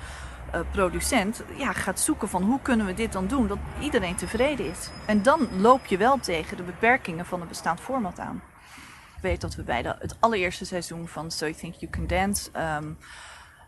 uh, 0.56 0.62
producent, 0.72 1.44
ja, 1.58 1.74
gaat 1.74 2.00
zoeken 2.00 2.30
van 2.30 2.44
hoe 2.44 2.60
kunnen 2.62 2.86
we 2.86 2.94
dit 2.94 3.12
dan 3.12 3.28
doen 3.28 3.48
dat 3.48 3.58
iedereen 3.80 4.16
tevreden 4.16 4.70
is. 4.70 4.90
En 5.06 5.22
dan 5.22 5.62
loop 5.62 5.86
je 5.86 5.98
wel 5.98 6.20
tegen 6.20 6.58
de 6.58 6.64
beperkingen 6.64 7.26
van 7.26 7.40
het 7.40 7.50
bestaand 7.50 7.80
format 7.80 8.20
aan. 8.20 8.42
Ik 9.16 9.22
weet 9.22 9.42
dat 9.42 9.56
we 9.56 9.64
bij 9.64 9.82
de, 9.82 9.96
het 10.00 10.16
allereerste 10.20 10.66
seizoen 10.66 11.08
van 11.08 11.32
So 11.32 11.46
You 11.46 11.58
Think 11.58 11.74
You 11.76 11.92
Can 11.92 12.08
Dance... 12.08 12.50
Um, 12.78 12.98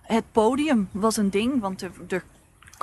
het 0.01 0.31
podium 0.31 0.89
was 0.91 1.17
een 1.17 1.29
ding, 1.29 1.61
want 1.61 1.81
er, 1.81 1.91
er 2.07 2.23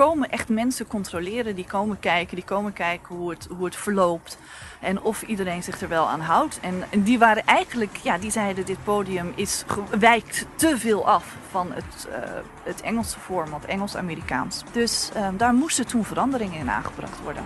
komen 0.05 0.31
echt 0.31 0.49
mensen 0.49 0.87
controleren. 0.87 1.55
Die 1.55 1.65
komen 1.65 1.99
kijken, 2.01 2.37
die 2.37 2.45
komen 2.45 2.73
kijken 2.73 3.17
hoe 3.17 3.31
het, 3.31 3.49
hoe 3.57 3.65
het 3.65 3.77
verloopt. 3.77 4.39
En 4.81 5.03
of 5.03 5.23
iedereen 5.23 5.63
zich 5.63 5.81
er 5.81 5.89
wel 5.89 6.09
aan 6.09 6.21
houdt. 6.21 6.61
En, 6.61 7.03
die 7.03 7.19
waren 7.19 7.47
eigenlijk, 7.47 7.97
ja, 7.97 8.19
die 8.19 8.31
zeiden 8.31 8.65
dit 8.65 8.85
podium 8.85 9.33
is, 9.35 9.65
wijkt 9.99 10.47
te 10.55 10.79
veel 10.79 11.07
af 11.07 11.37
van 11.51 11.73
het, 11.73 12.09
uh, 12.09 12.15
het 12.63 12.81
Engelse 12.81 13.19
format, 13.19 13.65
Engels-Amerikaans. 13.65 14.63
Dus 14.73 15.11
uh, 15.17 15.29
daar 15.37 15.55
moesten 15.55 15.87
toen 15.87 16.05
veranderingen 16.05 16.59
in 16.59 16.71
aangebracht 16.71 17.21
worden. 17.23 17.45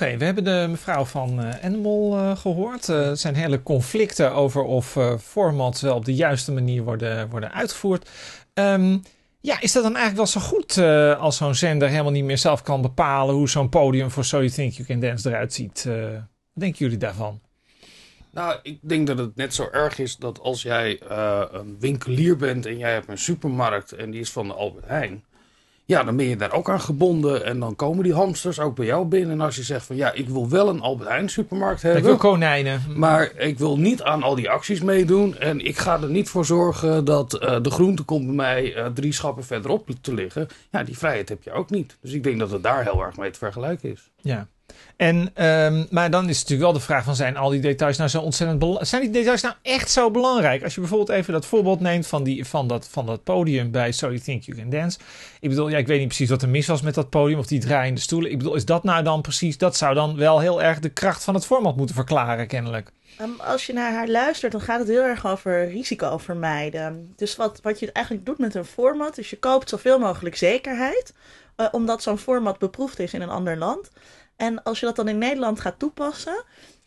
Oké, 0.00 0.16
we 0.16 0.24
hebben 0.24 0.44
de 0.44 0.66
mevrouw 0.70 1.04
van 1.04 1.44
uh, 1.44 1.64
Animal 1.64 2.18
uh, 2.18 2.36
gehoord. 2.36 2.88
Uh, 2.88 3.08
er 3.08 3.16
zijn 3.16 3.34
hele 3.34 3.62
conflicten 3.62 4.32
over 4.32 4.62
of 4.62 4.98
formats 5.22 5.80
wel 5.80 5.96
op 5.96 6.04
de 6.04 6.14
juiste 6.14 6.52
manier 6.52 6.82
worden, 6.82 7.28
worden 7.28 7.52
uitgevoerd. 7.52 8.10
Um, 8.54 9.02
ja, 9.40 9.60
is 9.60 9.72
dat 9.72 9.82
dan 9.82 9.96
eigenlijk 9.96 10.16
wel 10.16 10.42
zo 10.42 10.48
goed 10.48 10.78
als 11.18 11.36
zo'n 11.36 11.54
zender 11.54 11.88
helemaal 11.88 12.12
niet 12.12 12.24
meer 12.24 12.38
zelf 12.38 12.62
kan 12.62 12.82
bepalen 12.82 13.34
hoe 13.34 13.48
zo'n 13.48 13.68
podium 13.68 14.10
voor 14.10 14.24
So 14.24 14.36
You 14.36 14.50
Think 14.50 14.72
You 14.72 14.88
Can 14.88 15.00
Dance 15.00 15.28
eruit 15.28 15.52
ziet? 15.52 15.84
wat 15.84 16.22
denken 16.52 16.78
jullie 16.78 16.98
daarvan? 16.98 17.40
Nou, 18.30 18.58
ik 18.62 18.78
denk 18.82 19.06
dat 19.06 19.18
het 19.18 19.36
net 19.36 19.54
zo 19.54 19.68
erg 19.72 19.98
is 19.98 20.16
dat 20.16 20.40
als 20.40 20.62
jij 20.62 21.00
een 21.52 21.76
winkelier 21.80 22.36
bent 22.36 22.66
en 22.66 22.78
jij 22.78 22.92
hebt 22.92 23.08
een 23.08 23.18
supermarkt 23.18 23.92
en 23.92 24.10
die 24.10 24.20
is 24.20 24.30
van 24.30 24.46
de 24.48 24.54
Albert 24.54 24.86
Heijn 24.86 25.24
ja, 25.90 26.04
dan 26.04 26.16
ben 26.16 26.26
je 26.26 26.36
daar 26.36 26.52
ook 26.52 26.70
aan 26.70 26.80
gebonden. 26.80 27.44
En 27.44 27.60
dan 27.60 27.76
komen 27.76 28.04
die 28.04 28.14
hamsters 28.14 28.60
ook 28.60 28.76
bij 28.76 28.86
jou 28.86 29.06
binnen. 29.06 29.30
En 29.30 29.40
als 29.40 29.56
je 29.56 29.62
zegt 29.62 29.86
van 29.86 29.96
ja, 29.96 30.12
ik 30.12 30.28
wil 30.28 30.48
wel 30.48 30.68
een 30.68 30.80
Albert 30.80 31.08
Heijn 31.08 31.28
supermarkt 31.28 31.82
hebben. 31.82 32.00
Ik 32.00 32.06
wil 32.06 32.16
konijnen. 32.16 32.82
Maar 32.96 33.32
ik 33.36 33.58
wil 33.58 33.78
niet 33.78 34.02
aan 34.02 34.22
al 34.22 34.34
die 34.34 34.50
acties 34.50 34.80
meedoen. 34.80 35.38
En 35.38 35.64
ik 35.64 35.78
ga 35.78 36.00
er 36.02 36.10
niet 36.10 36.28
voor 36.28 36.44
zorgen 36.44 37.04
dat 37.04 37.38
uh, 37.42 37.62
de 37.62 37.70
groente 37.70 38.02
komt 38.02 38.26
bij 38.26 38.34
mij 38.34 38.76
uh, 38.76 38.86
drie 38.86 39.12
schappen 39.12 39.44
verderop 39.44 39.88
te 40.00 40.14
liggen. 40.14 40.48
Ja, 40.70 40.84
die 40.84 40.98
vrijheid 40.98 41.28
heb 41.28 41.42
je 41.42 41.52
ook 41.52 41.70
niet. 41.70 41.96
Dus 42.00 42.12
ik 42.12 42.22
denk 42.22 42.38
dat 42.38 42.50
het 42.50 42.62
daar 42.62 42.84
heel 42.84 43.02
erg 43.02 43.16
mee 43.16 43.30
te 43.30 43.38
vergelijken 43.38 43.90
is. 43.90 44.10
Ja. 44.20 44.46
En, 44.96 45.16
um, 45.16 45.86
maar 45.90 46.10
dan 46.10 46.28
is 46.28 46.38
het 46.38 46.48
natuurlijk 46.48 46.60
wel 46.60 46.72
de 46.72 46.80
vraag 46.80 47.04
van 47.04 47.16
zijn 47.16 47.36
al 47.36 47.50
die 47.50 47.60
details 47.60 47.96
nou 47.96 48.10
zo 48.10 48.20
ontzettend 48.20 48.58
belangrijk? 48.58 48.90
Zijn 48.90 49.02
die 49.02 49.10
details 49.10 49.42
nou 49.42 49.54
echt 49.62 49.90
zo 49.90 50.10
belangrijk? 50.10 50.62
Als 50.62 50.74
je 50.74 50.80
bijvoorbeeld 50.80 51.18
even 51.18 51.32
dat 51.32 51.46
voorbeeld 51.46 51.80
neemt 51.80 52.06
van, 52.06 52.22
die, 52.22 52.44
van, 52.44 52.66
dat, 52.66 52.88
van 52.90 53.06
dat 53.06 53.24
podium 53.24 53.70
bij 53.70 53.92
So 53.92 54.06
You 54.06 54.20
Think 54.20 54.42
You 54.42 54.58
Can 54.58 54.70
Dance. 54.70 54.98
Ik 55.40 55.48
bedoel, 55.48 55.68
ja, 55.68 55.78
ik 55.78 55.86
weet 55.86 55.98
niet 55.98 56.08
precies 56.08 56.30
wat 56.30 56.42
er 56.42 56.48
mis 56.48 56.66
was 56.66 56.82
met 56.82 56.94
dat 56.94 57.10
podium 57.10 57.38
of 57.38 57.46
die 57.46 57.60
draaiende 57.60 58.00
stoelen. 58.00 58.30
Ik 58.30 58.38
bedoel, 58.38 58.54
is 58.54 58.64
dat 58.64 58.84
nou 58.84 59.02
dan 59.02 59.20
precies, 59.20 59.58
dat 59.58 59.76
zou 59.76 59.94
dan 59.94 60.16
wel 60.16 60.40
heel 60.40 60.62
erg 60.62 60.78
de 60.78 60.88
kracht 60.88 61.24
van 61.24 61.34
het 61.34 61.46
format 61.46 61.76
moeten 61.76 61.94
verklaren 61.94 62.46
kennelijk. 62.46 62.92
Um, 63.20 63.40
als 63.40 63.66
je 63.66 63.72
naar 63.72 63.92
haar 63.92 64.08
luistert, 64.08 64.52
dan 64.52 64.60
gaat 64.60 64.78
het 64.78 64.88
heel 64.88 65.02
erg 65.02 65.26
over 65.26 65.68
risico 65.68 66.18
vermijden. 66.18 67.12
Dus 67.16 67.36
wat, 67.36 67.60
wat 67.62 67.78
je 67.78 67.92
eigenlijk 67.92 68.26
doet 68.26 68.38
met 68.38 68.54
een 68.54 68.64
format, 68.64 69.18
is 69.18 69.30
je 69.30 69.38
koopt 69.38 69.68
zoveel 69.68 69.98
mogelijk 69.98 70.36
zekerheid. 70.36 71.14
Uh, 71.56 71.66
omdat 71.70 72.02
zo'n 72.02 72.18
format 72.18 72.58
beproefd 72.58 72.98
is 72.98 73.14
in 73.14 73.22
een 73.22 73.28
ander 73.28 73.56
land. 73.56 73.90
En 74.40 74.62
als 74.62 74.80
je 74.80 74.86
dat 74.86 74.96
dan 74.96 75.08
in 75.08 75.18
Nederland 75.18 75.60
gaat 75.60 75.78
toepassen, 75.78 76.44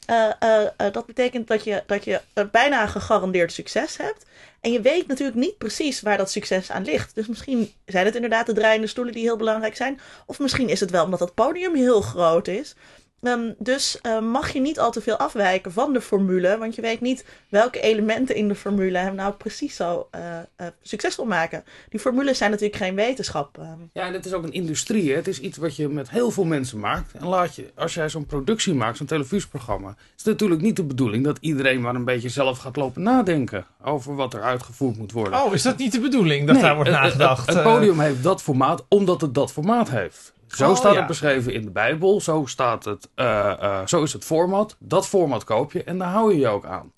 uh, 0.10 0.30
uh, 0.44 0.62
uh, 0.62 0.92
dat 0.92 1.06
betekent 1.06 1.48
dat 1.48 1.64
je, 1.64 1.84
dat 1.86 2.04
je 2.04 2.22
bijna 2.52 2.88
gegarandeerd 2.88 3.52
succes 3.52 3.98
hebt. 3.98 4.26
En 4.62 4.72
je 4.72 4.82
weet 4.82 5.08
natuurlijk 5.08 5.38
niet 5.38 5.58
precies 5.58 6.02
waar 6.02 6.18
dat 6.18 6.32
succes 6.32 6.72
aan 6.72 6.84
ligt. 6.84 7.16
Dus 7.16 7.28
misschien 7.28 7.74
zijn 7.86 8.06
het 8.06 8.16
inderdaad 8.16 8.46
de 8.46 8.54
draaiende 8.54 8.88
stoelen 8.88 9.14
die 9.14 9.24
heel 9.24 9.38
belangrijk 9.38 9.76
zijn. 9.76 10.00
Of 10.26 10.40
misschien 10.40 10.70
is 10.70 10.80
het 10.80 10.92
wel 10.92 11.04
omdat 11.04 11.20
het 11.20 11.34
podium 11.34 11.76
heel 11.76 12.02
groot 12.02 12.48
is. 12.48 12.76
Um, 13.24 13.56
dus 13.58 14.00
uh, 14.02 14.20
mag 14.20 14.54
je 14.54 14.60
niet 14.60 14.80
al 14.80 14.92
te 14.92 15.02
veel 15.02 15.18
afwijken 15.18 15.72
van 15.72 15.94
de 15.94 16.02
formule, 16.02 16.58
want 16.58 16.76
je 16.76 16.82
weet 16.82 17.02
niet 17.02 17.26
welke 17.50 17.80
elementen 17.80 18.36
in 18.36 18.48
de 18.48 18.56
formule 18.56 18.98
hem 18.98 19.16
nou 19.16 19.34
precies 19.34 19.76
zo 19.76 20.08
uh, 20.16 20.22
uh, 20.58 20.68
succesvol 20.82 21.26
maken. 21.26 21.64
Die 21.90 22.00
formules 22.00 22.38
zijn 22.38 22.52
natuurlijk 22.52 22.78
geen 22.78 22.96
wetenschap. 22.96 23.58
Um. 23.58 23.90
Ja, 23.94 24.06
en 24.06 24.14
het 24.14 24.26
is 24.26 24.34
ook 24.34 24.44
een 24.44 24.54
industrie. 24.54 25.10
Hè? 25.10 25.16
Het 25.16 25.28
is 25.28 25.40
iets 25.40 25.58
wat 25.58 25.76
je 25.76 25.90
met 25.90 26.10
heel 26.10 26.32
veel 26.32 26.44
mensen 26.44 26.80
maakt. 26.80 27.14
En 27.14 27.28
laat 27.28 27.56
je, 27.56 27.72
als 27.76 27.94
jij 27.94 28.10
zo'n 28.10 28.26
productie 28.26 28.74
maakt, 28.74 28.98
zo'n 28.98 29.08
televisieprogramma, 29.08 29.90
is 29.90 29.96
het 30.16 30.26
natuurlijk 30.26 30.62
niet 30.62 30.76
de 30.76 30.84
bedoeling 30.84 31.24
dat 31.24 31.38
iedereen 31.42 31.82
maar 31.82 31.96
een 31.96 32.06
beetje 32.06 32.30
zelf 32.30 32.58
gaat 32.58 32.76
lopen 32.76 33.02
nadenken 33.02 33.66
over 33.84 34.16
wat 34.16 34.34
er 34.34 34.42
uitgevoerd 34.42 34.98
moet 34.98 35.12
worden. 35.12 35.44
Oh, 35.44 35.54
is 35.54 35.62
dat 35.62 35.78
niet 35.78 35.92
de 35.92 36.00
bedoeling 36.00 36.46
dat 36.46 36.56
nee, 36.56 36.64
daar 36.64 36.76
wordt 36.76 36.90
nagedacht? 36.90 37.46
Het, 37.46 37.56
het, 37.56 37.66
het 37.66 37.74
podium 37.74 38.00
heeft 38.00 38.24
dat 38.24 38.42
formaat 38.42 38.86
omdat 38.88 39.22
het 39.22 39.34
dat 39.34 39.52
formaat 39.52 39.90
heeft. 39.90 40.33
Zo 40.56 40.70
oh, 40.70 40.76
staat 40.76 40.94
ja. 40.94 40.98
het 40.98 41.08
beschreven 41.08 41.54
in 41.54 41.62
de 41.62 41.72
Bijbel. 41.72 42.22
Zo, 42.22 42.44
staat 42.46 42.86
het, 42.86 43.10
uh, 43.16 43.26
uh, 43.62 43.80
zo 43.86 44.04
is 44.04 44.14
het 44.14 44.26
format. 44.26 44.76
Dat 44.80 45.08
format 45.08 45.44
koop 45.44 45.72
je 45.72 45.84
en 45.84 45.98
daar 45.98 46.10
hou 46.10 46.34
je 46.34 46.40
je 46.40 46.48
ook 46.48 46.66
aan. 46.66 46.92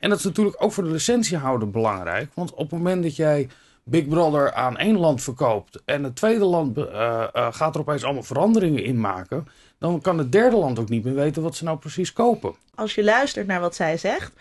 En 0.00 0.08
dat 0.08 0.18
is 0.18 0.24
natuurlijk 0.24 0.56
ook 0.58 0.72
voor 0.72 0.84
de 0.84 0.90
licentiehouder 0.90 1.70
belangrijk. 1.70 2.30
Want 2.34 2.52
op 2.52 2.58
het 2.58 2.70
moment 2.70 3.02
dat 3.02 3.16
jij 3.16 3.48
Big 3.88 4.08
Brother 4.08 4.52
aan 4.52 4.76
één 4.76 4.98
land 4.98 5.22
verkoopt 5.22 5.82
en 5.84 6.04
het 6.04 6.16
tweede 6.16 6.44
land 6.44 6.78
uh, 6.78 7.24
gaat 7.50 7.74
er 7.74 7.80
opeens 7.80 8.04
allemaal 8.04 8.22
veranderingen 8.22 8.84
in 8.84 9.00
maken, 9.00 9.48
dan 9.78 10.00
kan 10.00 10.18
het 10.18 10.32
derde 10.32 10.56
land 10.56 10.78
ook 10.78 10.88
niet 10.88 11.04
meer 11.04 11.14
weten 11.14 11.42
wat 11.42 11.56
ze 11.56 11.64
nou 11.64 11.78
precies 11.78 12.12
kopen. 12.12 12.54
Als 12.74 12.94
je 12.94 13.04
luistert 13.04 13.46
naar 13.46 13.60
wat 13.60 13.74
zij 13.74 13.96
zegt, 13.96 14.32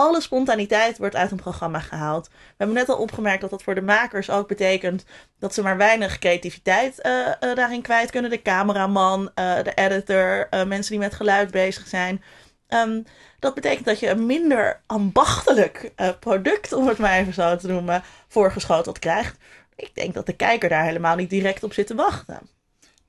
alle 0.00 0.20
spontaniteit 0.20 0.98
wordt 0.98 1.16
uit 1.16 1.30
een 1.30 1.36
programma 1.36 1.78
gehaald. 1.80 2.28
We 2.28 2.54
hebben 2.56 2.76
net 2.76 2.88
al 2.88 2.96
opgemerkt 2.96 3.40
dat 3.40 3.50
dat 3.50 3.62
voor 3.62 3.74
de 3.74 3.82
makers 3.82 4.30
ook 4.30 4.48
betekent 4.48 5.04
dat 5.38 5.54
ze 5.54 5.62
maar 5.62 5.76
weinig 5.76 6.18
creativiteit 6.18 7.00
uh, 7.06 7.26
uh, 7.26 7.54
daarin 7.54 7.82
kwijt 7.82 8.10
kunnen. 8.10 8.30
De 8.30 8.42
cameraman, 8.42 9.20
uh, 9.20 9.62
de 9.62 9.74
editor, 9.74 10.48
mensen 10.66 10.90
die 10.90 10.98
met 10.98 11.14
geluid 11.14 11.50
bezig 11.50 11.86
zijn. 11.86 12.22
Um, 12.68 13.04
dat 13.38 13.54
betekent 13.54 13.84
dat 13.84 13.98
je 13.98 14.08
een 14.08 14.26
minder 14.26 14.82
ambachtelijk 14.86 15.92
product, 16.20 16.72
om 16.72 16.88
het 16.88 16.98
maar 16.98 17.18
even 17.18 17.32
zo 17.32 17.56
te 17.56 17.68
noemen, 17.68 18.02
voorgeschoteld 18.28 18.98
krijgt. 18.98 19.38
Ik 19.76 19.94
denk 19.94 20.14
dat 20.14 20.26
de 20.26 20.36
kijker 20.36 20.68
daar 20.68 20.84
helemaal 20.84 21.16
niet 21.16 21.30
direct 21.30 21.62
op 21.62 21.72
zit 21.72 21.86
te 21.86 21.94
wachten. 21.94 22.48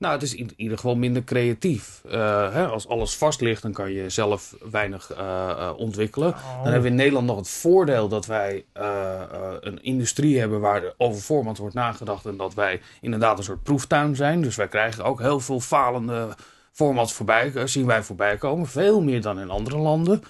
Nou, 0.02 0.14
het 0.14 0.22
is 0.22 0.34
in 0.34 0.50
ieder 0.56 0.76
geval 0.76 0.96
minder 0.96 1.24
creatief. 1.24 2.02
Uh, 2.06 2.12
hè, 2.52 2.66
als 2.66 2.88
alles 2.88 3.16
vast 3.16 3.40
ligt, 3.40 3.62
dan 3.62 3.72
kan 3.72 3.92
je 3.92 4.08
zelf 4.10 4.56
weinig 4.70 5.12
uh, 5.12 5.18
uh, 5.18 5.70
ontwikkelen. 5.76 6.28
Oh. 6.28 6.54
Dan 6.54 6.64
hebben 6.64 6.82
we 6.82 6.88
in 6.88 6.94
Nederland 6.94 7.26
nog 7.26 7.36
het 7.36 7.48
voordeel 7.48 8.08
dat 8.08 8.26
wij 8.26 8.64
een 9.60 9.82
industrie 9.82 10.38
hebben 10.38 10.60
waar 10.60 10.82
over 10.96 11.22
format 11.22 11.58
wordt 11.58 11.74
nagedacht. 11.74 12.26
En 12.26 12.36
dat 12.36 12.54
wij 12.54 12.80
inderdaad 13.00 13.38
een 13.38 13.44
soort 13.44 13.62
proeftuin 13.62 14.16
zijn. 14.16 14.42
Dus 14.42 14.56
wij 14.56 14.68
krijgen 14.68 15.04
ook 15.04 15.20
heel 15.20 15.40
veel 15.40 15.60
falende 15.60 16.28
formats 16.72 17.12
voorbij, 17.12 17.52
zien 17.64 17.86
wij 17.86 18.02
voorbij 18.02 18.36
komen. 18.36 18.66
Veel 18.66 19.02
meer 19.02 19.22
dan 19.22 19.40
in 19.40 19.50
andere 19.50 19.78
landen. 19.78 20.22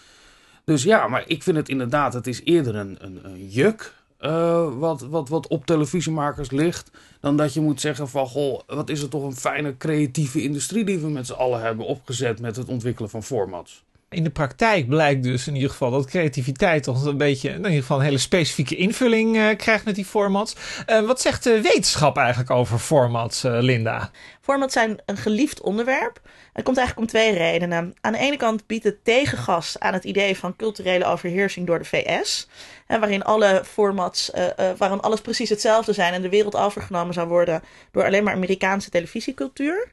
Dus 0.65 0.83
ja, 0.83 1.09
maar 1.09 1.25
ik 1.27 1.43
vind 1.43 1.57
het 1.57 1.69
inderdaad, 1.69 2.13
het 2.13 2.27
is 2.27 2.41
eerder 2.45 2.77
een, 2.77 2.97
een, 3.01 3.21
een 3.25 3.49
juk. 3.49 3.95
Uh, 4.23 4.79
wat, 4.79 5.01
wat, 5.01 5.29
wat 5.29 5.47
op 5.47 5.67
televisiemakers 5.67 6.51
ligt. 6.51 6.91
Dan 7.21 7.37
dat 7.37 7.55
je 7.55 7.61
moet 7.61 7.81
zeggen 7.81 8.09
van 8.09 8.27
goh, 8.27 8.61
wat 8.67 8.89
is 8.89 9.01
het 9.01 9.11
toch 9.11 9.25
een 9.25 9.37
fijne 9.37 9.77
creatieve 9.77 10.43
industrie 10.43 10.85
die 10.85 10.99
we 10.99 11.09
met 11.09 11.27
z'n 11.27 11.33
allen 11.33 11.61
hebben 11.61 11.87
opgezet 11.87 12.41
met 12.41 12.57
het 12.57 12.69
ontwikkelen 12.69 13.11
van 13.11 13.23
formats. 13.23 13.85
In 14.13 14.25
de 14.25 14.31
praktijk 14.31 14.89
blijkt 14.89 15.23
dus 15.23 15.47
in 15.47 15.55
ieder 15.55 15.71
geval 15.71 15.91
dat 15.91 16.07
creativiteit 16.07 16.83
toch 16.83 17.05
een 17.05 17.17
beetje, 17.17 17.49
in 17.49 17.57
ieder 17.57 17.73
geval 17.73 17.99
een 17.99 18.05
hele 18.05 18.19
specifieke 18.19 18.77
invulling 18.77 19.37
uh, 19.37 19.57
krijgt 19.57 19.85
met 19.85 19.95
die 19.95 20.05
formats. 20.05 20.57
Uh, 20.87 21.07
wat 21.07 21.21
zegt 21.21 21.45
de 21.45 21.61
wetenschap 21.61 22.17
eigenlijk 22.17 22.51
over 22.51 22.79
formats, 22.79 23.45
uh, 23.45 23.59
Linda? 23.61 24.11
Formats 24.41 24.73
zijn 24.73 24.99
een 25.07 25.17
geliefd 25.17 25.61
onderwerp. 25.61 26.21
Het 26.53 26.65
komt 26.65 26.77
eigenlijk 26.77 27.09
om 27.09 27.19
twee 27.19 27.33
redenen. 27.33 27.95
Aan 28.01 28.13
de 28.13 28.19
ene 28.19 28.37
kant 28.37 28.67
biedt 28.67 28.85
het 28.85 29.05
tegengas 29.05 29.79
aan 29.79 29.93
het 29.93 30.05
idee 30.05 30.37
van 30.37 30.57
culturele 30.57 31.05
overheersing 31.05 31.67
door 31.67 31.79
de 31.79 31.85
VS. 31.85 32.49
Hè, 32.87 32.99
waarin 32.99 33.25
alle 33.25 33.63
formats, 33.65 34.31
waarin 34.77 35.01
alles 35.01 35.21
precies 35.21 35.49
hetzelfde 35.49 35.93
zijn 35.93 36.13
en 36.13 36.23
de 36.23 36.29
wereld 36.29 36.57
overgenomen 36.57 37.15
zou 37.15 37.29
worden 37.29 37.63
door 37.93 38.05
alleen 38.05 38.25
maar 38.25 38.35
Amerikaanse 38.35 38.91
televisiecultuur. 38.91 39.91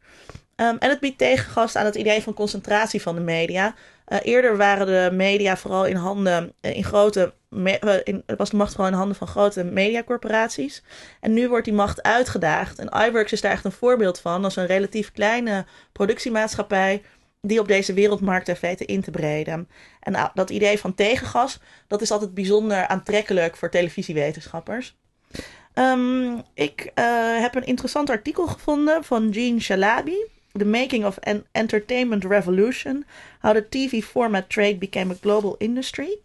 Um, 0.62 0.78
en 0.78 0.90
het 0.90 1.00
biedt 1.00 1.18
tegengas 1.18 1.76
aan 1.76 1.86
het 1.86 1.96
idee 1.96 2.24
van 2.24 2.34
concentratie 2.34 3.02
van 3.02 3.16
de 3.16 3.22
media. 3.22 3.76
Uh, 4.08 4.18
eerder 4.22 4.58
waren 4.58 4.86
de 4.86 5.16
media 5.16 5.58
vooral 5.58 5.86
in 5.86 5.96
handen, 5.96 6.54
uh, 6.62 6.76
in 6.76 6.84
grote, 6.84 7.34
uh, 7.50 7.94
in, 8.04 8.24
was 8.38 8.50
de 8.50 8.56
macht 8.56 8.72
vooral 8.72 8.92
in 8.92 8.98
handen 8.98 9.16
van 9.16 9.28
grote 9.28 9.64
mediacorporaties. 9.64 10.84
En 11.20 11.34
nu 11.34 11.50
wordt 11.50 11.66
die 11.66 11.74
macht 11.74 12.04
uitgedaagd. 12.04 12.80
En 12.80 13.08
iWorks 13.08 13.32
is 13.32 13.42
daar 13.42 13.52
echt 13.52 13.66
een 13.66 13.72
voorbeeld 13.72 14.20
van, 14.20 14.44
als 14.44 14.56
een 14.56 14.66
relatief 14.66 15.12
kleine 15.12 15.66
productiemaatschappij 15.92 17.02
die 17.42 17.60
op 17.60 17.68
deze 17.68 17.94
wereldmarkt 17.94 18.48
heeft 18.48 18.62
weten 18.62 18.86
in 18.86 19.02
te 19.02 19.12
breden. 19.12 19.70
En 20.00 20.12
nou, 20.12 20.30
dat 20.34 20.50
idee 20.50 20.80
van 20.80 20.96
tegengas, 20.96 21.60
dat 21.88 22.02
is 22.02 22.12
altijd 22.12 22.34
bijzonder 22.34 22.88
aantrekkelijk 22.88 23.56
voor 23.56 23.70
televisiewetenschappers. 23.70 24.98
Um, 25.74 26.42
ik 26.54 26.92
heb 27.40 27.56
een 27.56 27.66
interessant 27.66 28.10
artikel 28.10 28.48
gevonden 28.48 29.04
van 29.04 29.30
Jean 29.30 29.62
Shalabi. 29.62 30.38
The 30.60 30.66
Making 30.66 31.06
of 31.06 31.18
an 31.20 31.46
Entertainment 31.52 32.24
Revolution: 32.24 33.06
How 33.42 33.54
the 33.54 33.68
TV 33.70 34.04
Format 34.04 34.50
Trade 34.50 34.78
Became 34.78 35.12
a 35.12 35.18
Global 35.22 35.56
Industry. 35.58 36.20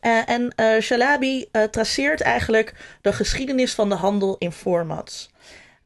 Uh, 0.00 0.28
en 0.28 0.52
uh, 0.56 0.80
Shalabi 0.80 1.46
uh, 1.52 1.62
traceert 1.62 2.20
eigenlijk 2.20 2.74
de 3.00 3.12
geschiedenis 3.12 3.74
van 3.74 3.88
de 3.88 3.94
handel 3.94 4.36
in 4.38 4.52
formats. 4.52 5.30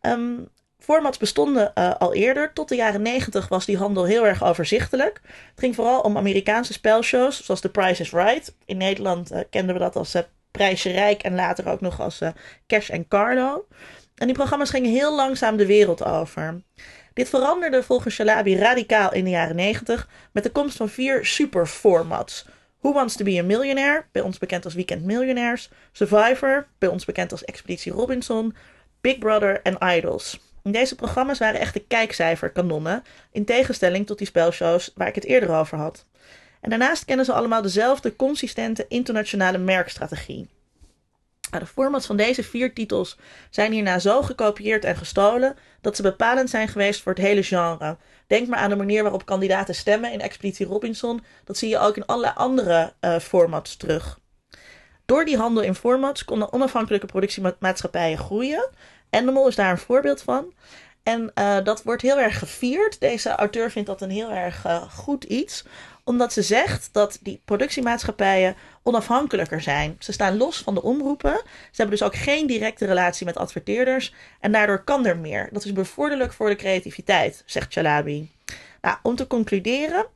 Um, 0.03 0.49
formats 0.79 1.19
bestonden 1.19 1.75
al 1.75 2.15
eerder. 2.15 2.53
Tot 2.53 2.69
de 2.69 2.75
jaren 2.75 3.03
90 3.03 3.49
was 3.49 3.65
die 3.65 3.77
handel 3.77 4.05
heel 4.05 4.27
erg 4.27 4.45
overzichtelijk. 4.45 5.21
Het 5.25 5.59
ging 5.59 5.75
vooral 5.75 6.01
om 6.01 6.17
Amerikaanse 6.17 6.73
spelshows, 6.73 7.45
zoals 7.45 7.61
The 7.61 7.69
Price 7.69 8.03
is 8.03 8.13
Right. 8.13 8.55
In 8.65 8.77
Nederland 8.77 9.33
kenden 9.51 9.75
we 9.75 9.81
dat 9.81 9.97
als 9.97 10.17
Prijsje 10.51 10.91
Rijk 10.91 11.23
en 11.23 11.35
later 11.35 11.69
ook 11.69 11.81
nog 11.81 12.01
als 12.01 12.21
Cash 12.67 12.91
and 12.91 13.09
Carlo. 13.09 13.67
En 14.21 14.27
die 14.27 14.35
programma's 14.35 14.71
gingen 14.71 14.91
heel 14.91 15.15
langzaam 15.15 15.57
de 15.57 15.67
wereld 15.67 16.05
over. 16.05 16.63
Dit 17.15 17.29
veranderde 17.29 17.83
volgens 17.83 18.15
Shalabi 18.15 18.57
radicaal 18.57 19.13
in 19.13 19.25
de 19.25 19.31
jaren 19.31 19.57
90 19.57 20.09
met 20.33 20.43
de 20.43 20.51
komst 20.51 20.77
van 20.77 20.89
vier 20.89 21.27
superformats. 21.27 22.47
Who 22.81 22.93
Wants 22.93 23.17
to 23.17 23.25
be 23.25 23.39
a 23.39 23.43
Millionaire, 23.43 24.05
bij 24.13 24.23
ons 24.23 24.39
bekend 24.39 24.65
als 24.65 24.75
Weekend 24.75 25.05
Millionaires, 25.05 25.71
Survivor, 25.93 26.67
bij 26.79 26.89
ons 26.89 27.05
bekend 27.05 27.33
als 27.33 27.45
Expeditie 27.45 27.93
Robinson, 27.93 28.55
Big 29.01 29.19
Brother 29.19 29.63
en 29.63 29.97
Idols. 29.97 30.41
deze 30.63 30.95
programma's 30.95 31.39
waren 31.39 31.61
echte 31.61 31.85
kijkcijferkanonnen, 31.89 33.03
in 33.33 33.45
tegenstelling 33.45 34.07
tot 34.07 34.19
die 34.19 34.27
spelshows 34.27 34.93
waar 34.95 35.09
ik 35.09 35.15
het 35.15 35.25
eerder 35.25 35.51
over 35.51 35.79
had. 35.79 36.07
En 36.61 36.71
daarnaast 36.71 37.05
kennen 37.05 37.25
ze 37.25 37.33
allemaal 37.33 37.63
dezelfde 37.63 38.17
consistente 38.17 38.85
internationale 38.89 39.59
merkstrategie. 39.59 40.49
De 41.59 41.67
formats 41.67 42.07
van 42.07 42.17
deze 42.17 42.43
vier 42.43 42.75
titels 42.75 43.19
zijn 43.51 43.73
hierna 43.73 43.99
zo 43.99 44.23
gekopieerd 44.23 44.85
en 44.85 44.97
gestolen 44.97 45.57
dat 45.81 45.97
ze 45.97 46.03
bepalend 46.03 46.51
zijn 46.51 46.69
geweest 46.69 47.03
voor 47.03 47.13
het 47.13 47.23
hele 47.23 47.43
genre. 47.43 47.97
Denk 48.27 48.49
maar 48.49 48.59
aan 48.59 48.71
de 48.71 48.77
manier 48.77 49.03
waarop 49.03 49.27
kandidaten 49.27 49.75
stemmen 49.75 50.13
in 50.13 50.21
Expeditie 50.21 50.67
Robinson. 50.67 51.25
Dat 51.45 51.57
zie 51.57 51.69
je 51.69 51.79
ook 51.79 51.97
in 51.97 52.07
allerlei 52.07 52.33
andere 52.37 52.93
uh, 53.01 53.19
formats 53.19 53.77
terug. 53.77 54.19
Door 55.05 55.25
die 55.25 55.37
handel 55.37 55.63
in 55.63 55.75
formats 55.75 56.25
konden 56.25 56.53
onafhankelijke 56.53 57.07
productiemaatschappijen 57.07 58.19
groeien. 58.19 58.71
Endemol 59.11 59.49
is 59.49 59.55
daar 59.55 59.71
een 59.71 59.79
voorbeeld 59.79 60.23
van. 60.23 60.53
En 61.03 61.33
uh, 61.35 61.57
dat 61.65 61.83
wordt 61.83 62.03
heel 62.03 62.19
erg 62.19 62.39
gevierd. 62.39 63.01
Deze 63.01 63.31
auteur 63.31 63.71
vindt 63.71 63.89
dat 63.89 64.01
een 64.01 64.11
heel 64.11 64.31
erg 64.31 64.67
uh, 64.67 64.83
goed 64.91 65.25
iets 65.25 65.65
omdat 66.05 66.33
ze 66.33 66.43
zegt 66.43 66.89
dat 66.93 67.19
die 67.23 67.43
productiemaatschappijen 67.45 68.57
onafhankelijker 68.83 69.61
zijn. 69.61 69.97
Ze 69.99 70.13
staan 70.13 70.37
los 70.37 70.59
van 70.59 70.75
de 70.75 70.83
omroepen. 70.83 71.41
Ze 71.45 71.77
hebben 71.83 71.99
dus 71.99 72.07
ook 72.07 72.17
geen 72.17 72.47
directe 72.47 72.87
relatie 72.87 73.27
met 73.27 73.37
adverteerders. 73.37 74.15
En 74.41 74.53
daardoor 74.53 74.85
kan 74.85 75.07
er 75.07 75.17
meer. 75.17 75.49
Dat 75.53 75.65
is 75.65 75.73
bevorderlijk 75.73 76.33
voor 76.33 76.49
de 76.49 76.57
creativiteit, 76.57 77.43
zegt 77.47 77.73
Chalabi. 77.73 78.31
Nou, 78.81 78.97
om 79.03 79.17
te 79.17 79.27
concluderen. 79.27 80.07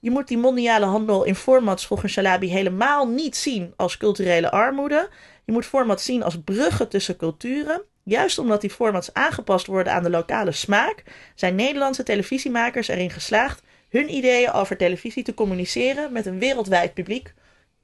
Je 0.00 0.10
moet 0.10 0.28
die 0.28 0.38
mondiale 0.38 0.86
handel 0.86 1.24
in 1.24 1.34
formats 1.34 1.86
volgens 1.86 2.14
Chalabi 2.14 2.50
helemaal 2.50 3.08
niet 3.08 3.36
zien 3.36 3.72
als 3.76 3.96
culturele 3.96 4.50
armoede. 4.50 5.08
Je 5.44 5.52
moet 5.52 5.66
formats 5.66 6.04
zien 6.04 6.22
als 6.22 6.40
bruggen 6.44 6.88
tussen 6.88 7.16
culturen. 7.16 7.82
Juist 8.02 8.38
omdat 8.38 8.60
die 8.60 8.70
formats 8.70 9.14
aangepast 9.14 9.66
worden 9.66 9.92
aan 9.92 10.02
de 10.02 10.10
lokale 10.10 10.52
smaak, 10.52 11.02
zijn 11.34 11.54
Nederlandse 11.54 12.02
televisiemakers 12.02 12.88
erin 12.88 13.10
geslaagd 13.10 13.62
hun 13.88 14.14
ideeën 14.14 14.52
over 14.52 14.76
televisie 14.76 15.22
te 15.22 15.34
communiceren 15.34 16.12
met 16.12 16.26
een 16.26 16.38
wereldwijd 16.38 16.94
publiek. 16.94 17.34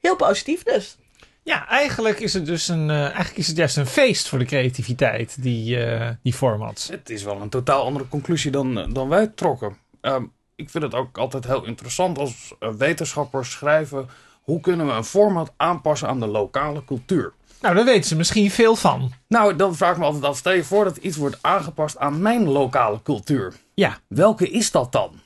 Heel 0.05 0.17
positief 0.17 0.62
dus. 0.62 0.97
Ja, 1.43 1.69
eigenlijk 1.69 2.21
is 2.21 2.35
het 2.35 2.47
dus 2.47 2.69
een, 2.69 2.88
uh, 2.88 3.03
eigenlijk 3.03 3.37
is 3.37 3.47
het 3.47 3.57
juist 3.57 3.77
een 3.77 3.87
feest 3.87 4.29
voor 4.29 4.38
de 4.38 4.45
creativiteit, 4.45 5.43
die, 5.43 5.87
uh, 5.87 6.09
die 6.23 6.33
formats. 6.33 6.88
Het 6.88 7.11
is 7.11 7.23
wel 7.23 7.40
een 7.40 7.49
totaal 7.49 7.85
andere 7.85 8.09
conclusie 8.09 8.51
dan, 8.51 8.79
eh, 8.79 8.87
dan 8.93 9.09
wij 9.09 9.27
trokken. 9.27 9.77
Um, 10.01 10.33
ik 10.55 10.71
vind 10.71 10.85
het 10.85 10.95
ook 10.95 11.19
altijd 11.19 11.47
heel 11.47 11.64
interessant 11.64 12.19
als 12.19 12.55
wetenschappers 12.79 13.51
schrijven 13.51 14.09
hoe 14.43 14.61
kunnen 14.61 14.87
we 14.87 14.93
een 14.93 15.05
format 15.05 15.53
aanpassen 15.57 16.09
aan 16.09 16.21
de 16.21 16.27
lokale 16.27 16.85
cultuur. 16.85 17.33
Nou, 17.61 17.75
daar 17.75 17.85
weten 17.85 18.05
ze 18.05 18.17
misschien 18.17 18.51
veel 18.51 18.77
van. 18.77 19.12
Nou, 19.29 19.57
dan 19.57 19.77
vraag 19.77 19.93
ik 19.93 19.99
me 19.99 20.05
altijd 20.05 20.25
af, 20.25 20.37
stel 20.37 20.53
je 20.53 20.64
voor 20.64 20.85
dat 20.85 20.97
iets 20.97 21.17
wordt 21.17 21.38
aangepast 21.40 21.99
aan 21.99 22.23
mijn 22.23 22.49
lokale 22.49 23.03
cultuur. 23.03 23.55
Ja. 23.75 23.99
Welke 24.09 24.51
is 24.51 24.71
dat 24.71 24.93
dan? 24.93 25.23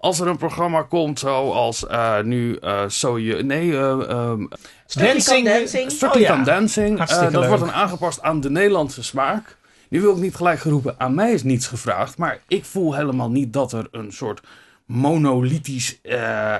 Als 0.00 0.20
er 0.20 0.26
een 0.26 0.36
programma 0.36 0.82
komt 0.82 1.18
zoals 1.18 1.84
uh, 1.90 2.20
nu 2.20 2.58
uh, 2.60 2.82
So 2.86 3.18
You... 3.18 3.42
Nee, 3.42 3.66
uh, 3.66 3.80
um, 4.08 4.48
Dancing. 4.86 5.46
Dancing. 5.46 6.02
Oh, 6.02 6.20
ja. 6.20 6.42
Dancing. 6.42 7.04
dat 7.04 7.46
wordt 7.46 7.60
dan 7.60 7.72
aangepast 7.72 8.22
aan 8.22 8.40
de 8.40 8.50
Nederlandse 8.50 9.02
smaak. 9.02 9.56
Nu 9.88 10.00
wil 10.00 10.12
ik 10.12 10.22
niet 10.22 10.34
gelijk 10.34 10.58
geroepen, 10.58 10.94
aan 10.98 11.14
mij 11.14 11.32
is 11.32 11.42
niets 11.42 11.66
gevraagd. 11.66 12.18
Maar 12.18 12.40
ik 12.48 12.64
voel 12.64 12.94
helemaal 12.94 13.30
niet 13.30 13.52
dat 13.52 13.72
er 13.72 13.88
een 13.90 14.12
soort 14.12 14.40
monolithisch 14.86 16.00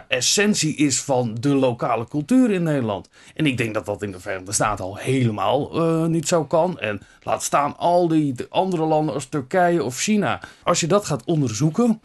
essentie 0.09 0.76
is 0.76 1.00
van 1.00 1.37
de 1.40 1.48
lokale 1.48 2.09
cultuur 2.09 2.50
in 2.50 2.62
Nederland. 2.62 3.09
En 3.35 3.46
ik 3.46 3.57
denk 3.57 3.74
dat 3.74 3.87
dat 3.87 4.03
in 4.03 4.12
de 4.12 4.20
Verenigde 4.20 4.53
Staten 4.53 4.85
al 4.85 4.96
helemaal 4.96 5.70
niet 6.09 6.29
zo 6.29 6.44
kan. 6.44 6.79
En 6.79 7.00
laat 7.22 7.42
staan 7.42 7.76
al 7.76 8.09
die 8.09 8.35
andere 8.48 8.85
landen 8.85 9.14
als 9.14 9.26
Turkije 9.26 9.85
of 9.85 9.98
China. 9.98 10.40
Als 10.62 10.81
je 10.81 10.87
dat 10.87 11.05
gaat 11.05 11.24
onderzoeken 11.24 12.00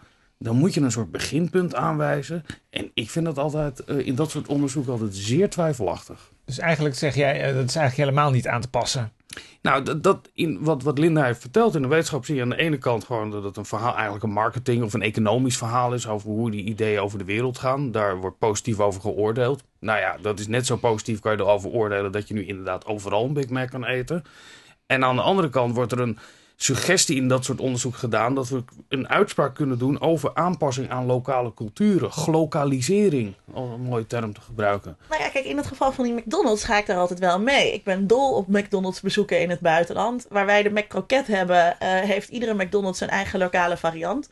dan 0.46 0.56
moet 0.56 0.74
je 0.74 0.82
een 0.82 0.92
soort 0.92 1.12
beginpunt 1.12 1.76
aanwijzen. 1.76 2.46
En 2.70 2.92
ik 2.94 3.10
vind 3.10 3.26
dat 3.26 3.38
altijd 3.38 3.84
uh, 3.88 4.08
in 4.08 4.16
dat 4.16 4.32
soort 4.32 4.48
onderzoek 4.48 4.88
altijd 4.88 5.16
zeer 5.16 5.50
twijfelachtig. 5.50 6.32
Dus 6.46 6.60
eigenlijk 6.60 6.96
zeg 6.96 7.16
jij, 7.16 7.50
uh, 7.50 7.56
dat 7.56 7.70
is 7.70 7.76
eigenlijk 7.76 8.10
helemaal 8.10 8.32
niet 8.32 8.48
aan 8.48 8.62
te 8.62 8.70
passen. 8.70 9.12
Nou, 9.62 9.84
dat, 9.84 10.04
dat 10.04 10.30
in 10.34 10.64
wat, 10.64 10.84
wat 10.84 10.98
Linda 10.98 11.24
heeft 11.24 11.40
verteld 11.42 11.76
in 11.76 11.82
de 11.82 11.88
wetenschap 11.88 12.26
zie 12.26 12.36
je 12.36 12.42
aan 12.42 12.50
de 12.50 12.58
ene 12.58 12.78
kant 12.78 13.04
gewoon 13.04 13.32
dat 13.32 13.44
het 13.44 13.58
een 13.58 13.66
verhaal, 13.66 13.94
eigenlijk 13.94 14.24
een 14.24 14.32
marketing 14.32 14.84
of 14.84 14.94
een 14.94 15.02
economisch 15.02 15.58
verhaal 15.58 15.94
is 15.94 16.08
over 16.08 16.30
hoe 16.30 16.52
die 16.52 16.64
ideeën 16.64 17.00
over 17.00 17.18
de 17.18 17.24
wereld 17.24 17.58
gaan. 17.58 17.92
Daar 17.92 18.18
wordt 18.18 18.38
positief 18.38 18.80
over 18.80 19.02
geoordeeld. 19.02 19.64
Nou 19.80 20.00
ja, 20.00 20.18
dat 20.22 20.40
is 20.40 20.48
net 20.48 20.66
zo 20.66 20.76
positief 20.76 21.20
kan 21.20 21.32
je 21.32 21.38
erover 21.38 21.70
oordelen 21.70 22.12
dat 22.12 22.28
je 22.28 22.34
nu 22.34 22.46
inderdaad 22.46 22.86
overal 22.86 23.26
een 23.26 23.34
Big 23.34 23.50
Mac 23.50 23.70
kan 23.70 23.86
eten. 23.86 24.24
En 24.86 25.04
aan 25.04 25.16
de 25.16 25.22
andere 25.22 25.50
kant 25.50 25.76
wordt 25.76 25.92
er 25.92 26.00
een 26.00 26.18
suggestie 26.56 27.16
in 27.16 27.28
dat 27.28 27.46
soort 27.46 27.60
onderzoek 27.60 27.96
gedaan 27.96 28.36
dat 28.36 28.50
we 28.50 28.64
een 28.90 29.10
uitspraak 29.10 29.56
kunnen 29.56 29.78
doen 29.78 30.02
over 30.02 30.32
aanpassing 30.34 30.90
aan 30.90 31.06
lokale 31.06 31.54
culturen. 31.54 32.12
Glokalisering, 32.12 33.34
om 33.52 33.72
een 33.72 33.82
mooie 33.82 34.08
term 34.08 34.34
te 34.34 34.42
gebruiken. 34.42 34.98
Nou 35.10 35.22
ja, 35.22 35.30
kijk, 35.30 35.46
in 35.46 35.58
het 35.58 35.68
geval 35.68 35.92
van 35.92 36.04
die 36.04 36.14
McDonald's 36.14 36.64
ga 36.64 36.78
ik 36.78 36.86
daar 36.86 36.98
altijd 36.98 37.20
wel 37.20 37.40
mee. 37.40 37.74
Ik 37.74 37.84
ben 37.84 38.08
dol 38.08 38.36
op 38.36 38.48
McDonald's 38.48 39.02
bezoeken 39.02 39.42
in 39.42 39.50
het 39.50 39.60
buitenland. 39.60 40.26
Waar 40.30 40.46
wij 40.46 40.64
de 40.64 40.70
McCroket 40.70 41.28
hebben, 41.28 41.66
uh, 41.66 41.90
heeft 42.00 42.30
iedere 42.30 42.54
McDonald's 42.54 42.98
zijn 42.98 43.10
eigen 43.10 43.40
lokale 43.40 43.78
variant. 43.78 44.30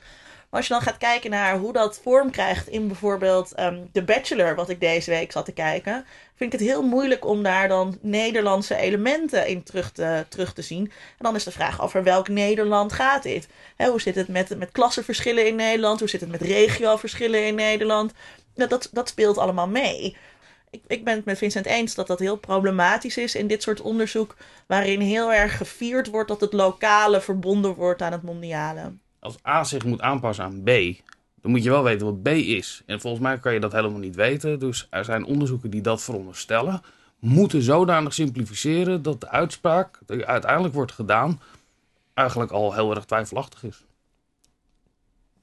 Maar 0.54 0.62
als 0.62 0.72
je 0.72 0.78
dan 0.78 0.84
gaat 0.84 0.98
kijken 0.98 1.30
naar 1.30 1.58
hoe 1.58 1.74
dat 1.74 2.00
vorm 2.04 2.32
krijgt 2.32 2.68
in 2.68 2.88
bijvoorbeeld 2.88 3.60
um, 3.60 3.90
The 3.92 4.04
Bachelor, 4.04 4.56
wat 4.56 4.70
ik 4.70 4.80
deze 4.80 5.10
week 5.10 5.32
zat 5.32 5.46
te 5.46 5.52
kijken, 5.52 6.06
vind 6.50 6.54
ik 6.54 6.60
het 6.60 6.70
heel 6.70 6.88
moeilijk 6.88 7.26
om 7.26 7.44
daar 7.44 7.68
dan 7.68 7.98
Nederlandse 8.02 8.76
elementen 8.76 9.48
in 9.48 9.64
terug 9.64 9.92
te, 9.92 10.26
terug 10.30 10.54
te 10.54 10.62
zien. 10.62 10.86
En 10.86 11.18
dan 11.18 11.36
is 11.36 11.44
de 11.44 11.52
vraag 11.52 11.82
over 11.82 12.04
welk 12.04 12.28
Nederland 12.28 12.94
gaat 12.94 13.24
dit? 13.24 13.48
hoe 13.78 14.02
zit 14.02 14.16
het 14.16 14.28
met, 14.28 14.58
met 14.58 14.72
klassenverschillen 14.72 15.48
in 15.48 15.56
Nederland? 15.56 16.00
Hoe 16.00 16.10
zit 16.10 16.22
het 16.22 16.32
met 16.32 16.42
regioverschillen 16.42 17.48
in 17.48 17.56
Nederland? 17.56 18.12
Nou, 18.56 18.70
dat, 18.70 18.90
dat 18.92 19.10
speelt 19.10 19.38
allemaal 19.38 19.68
mee. 19.68 20.18
Ik, 20.70 20.82
ik 20.88 21.04
ben 21.04 21.16
het 21.16 21.26
met 21.26 21.38
Vincent 21.38 21.66
eens 21.66 21.96
dat 21.96 22.08
dat 22.08 22.20
heel 22.20 22.38
problematisch 22.38 23.18
is 23.18 23.36
in 23.36 23.48
dit 23.48 23.64
soort 23.64 23.82
onderzoek, 23.82 24.36
waarin 24.68 25.00
heel 25.00 25.34
erg 25.34 25.58
gevierd 25.58 26.08
wordt 26.08 26.30
dat 26.30 26.42
het 26.42 26.54
lokale 26.54 27.22
verbonden 27.22 27.76
wordt 27.76 28.02
aan 28.02 28.12
het 28.12 28.24
mondiale 28.24 28.92
als 29.24 29.36
A 29.48 29.64
zich 29.64 29.86
moet 29.86 30.02
aanpassen 30.02 30.46
aan 30.46 30.64
B, 30.64 30.70
dan 31.44 31.52
moet 31.52 31.64
je 31.64 31.70
wel 31.70 31.84
weten 31.84 32.06
wat 32.06 32.24
B 32.24 32.28
is. 32.28 32.82
En 32.86 33.02
volgens 33.02 33.24
mij 33.24 33.38
kan 33.38 33.54
je 33.54 33.60
dat 33.60 33.72
helemaal 33.72 34.00
niet 34.00 34.16
weten. 34.16 34.60
Dus 34.60 34.88
er 34.90 35.06
zijn 35.06 35.26
onderzoeken 35.26 35.70
die 35.70 35.82
dat 35.82 36.02
veronderstellen. 36.02 36.82
Moeten 37.20 37.62
zodanig 37.62 38.14
simplificeren 38.14 39.02
dat 39.02 39.22
de 39.22 39.30
uitspraak 39.30 40.00
die 40.06 40.26
uiteindelijk 40.26 40.74
wordt 40.74 40.92
gedaan 40.92 41.42
eigenlijk 42.14 42.52
al 42.52 42.74
heel 42.74 42.96
erg 42.96 43.06
twijfelachtig 43.06 43.64
is. 43.64 43.86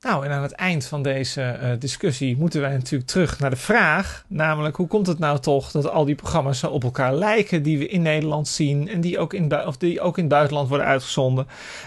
Nou, 0.00 0.24
en 0.24 0.30
aan 0.30 0.42
het 0.42 0.52
eind 0.52 0.86
van 0.86 1.02
deze 1.02 1.42
eh, 1.42 1.70
discussie 1.78 2.36
moeten 2.36 2.60
wij 2.60 2.72
natuurlijk 2.72 3.10
terug 3.10 3.38
naar 3.38 3.50
de 3.50 3.56
vraag. 3.56 4.24
Namelijk, 4.28 4.76
hoe 4.76 4.86
komt 4.86 5.06
het 5.06 5.18
nou 5.18 5.38
toch 5.38 5.70
dat 5.70 5.90
al 5.90 6.04
die 6.04 6.14
programma's 6.14 6.58
zo 6.58 6.66
op 6.66 6.84
elkaar 6.84 7.14
lijken 7.14 7.62
die 7.62 7.78
we 7.78 7.88
in 7.88 8.02
Nederland 8.02 8.48
zien 8.48 8.88
en 8.88 9.00
die 9.00 9.18
ook 9.18 9.34
in, 9.34 9.66
of 9.66 9.76
die 9.76 10.00
ook 10.00 10.16
in 10.16 10.24
het 10.24 10.32
buitenland 10.32 10.68
worden 10.68 10.86
uitgezonden? 10.86 11.46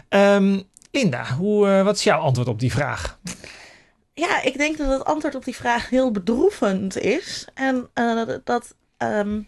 Ehm, 0.09 0.59
Linda, 0.91 1.25
hoe, 1.25 1.67
eh, 1.67 1.83
wat 1.83 1.95
is 1.95 2.03
jouw 2.03 2.19
antwoord 2.19 2.47
op 2.47 2.59
die 2.59 2.71
vraag? 2.71 3.17
Ja, 4.13 4.41
ik 4.41 4.57
denk 4.57 4.77
dat 4.77 4.89
het 4.89 5.05
antwoord 5.05 5.35
op 5.35 5.43
die 5.45 5.55
vraag 5.55 5.89
heel 5.89 6.11
bedroevend 6.11 6.97
is. 6.97 7.47
En 7.53 7.89
eh, 7.93 8.21
dat- 8.43 8.75
ehm, 8.97 9.41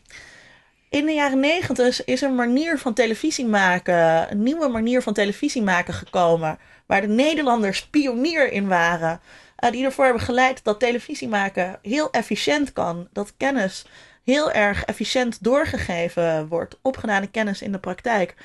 in 0.90 1.06
de 1.06 1.12
jaren 1.14 1.40
negentig 1.40 2.04
is 2.06 2.22
een 2.22 2.36
manier 2.36 2.80
van 2.80 2.94
televisie 2.94 3.46
maken, 3.46 4.32
een 4.32 4.44
nieuwe 4.44 4.68
manier 4.68 5.02
van 5.02 5.14
televisie 5.14 5.62
maken 5.62 5.94
gekomen. 5.94 6.58
Waar 6.86 7.02
de 7.02 7.08
Nederlanders 7.08 7.88
pionier 7.88 8.52
in 8.52 8.68
waren. 8.68 9.20
eh, 9.56 9.72
die 9.72 9.86
ervoor 9.86 10.04
hebben 10.06 10.24
geleid 10.24 10.64
dat 10.64 10.80
televisie 10.80 11.28
maken 11.28 11.80
heel 11.82 12.12
efficiënt 12.12 12.74
kan. 12.74 13.08
Dat 13.14 13.34
kennis 13.38 13.86
heel 14.24 14.52
erg 14.52 14.84
efficiënt 14.86 15.44
doorgegeven 15.44 16.48
wordt. 16.48 16.78
Opgedane 16.82 17.28
kennis 17.28 17.62
in 17.62 17.72
de 17.72 17.80
praktijk. 17.80 18.36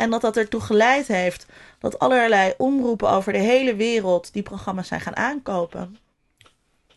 En 0.00 0.10
dat 0.10 0.20
dat 0.20 0.36
ertoe 0.36 0.60
geleid 0.60 1.06
heeft 1.06 1.46
dat 1.78 1.98
allerlei 1.98 2.52
omroepen 2.56 3.10
over 3.10 3.32
de 3.32 3.38
hele 3.38 3.74
wereld 3.74 4.32
die 4.32 4.42
programma's 4.42 4.88
zijn 4.88 5.00
gaan 5.00 5.16
aankopen. 5.16 5.96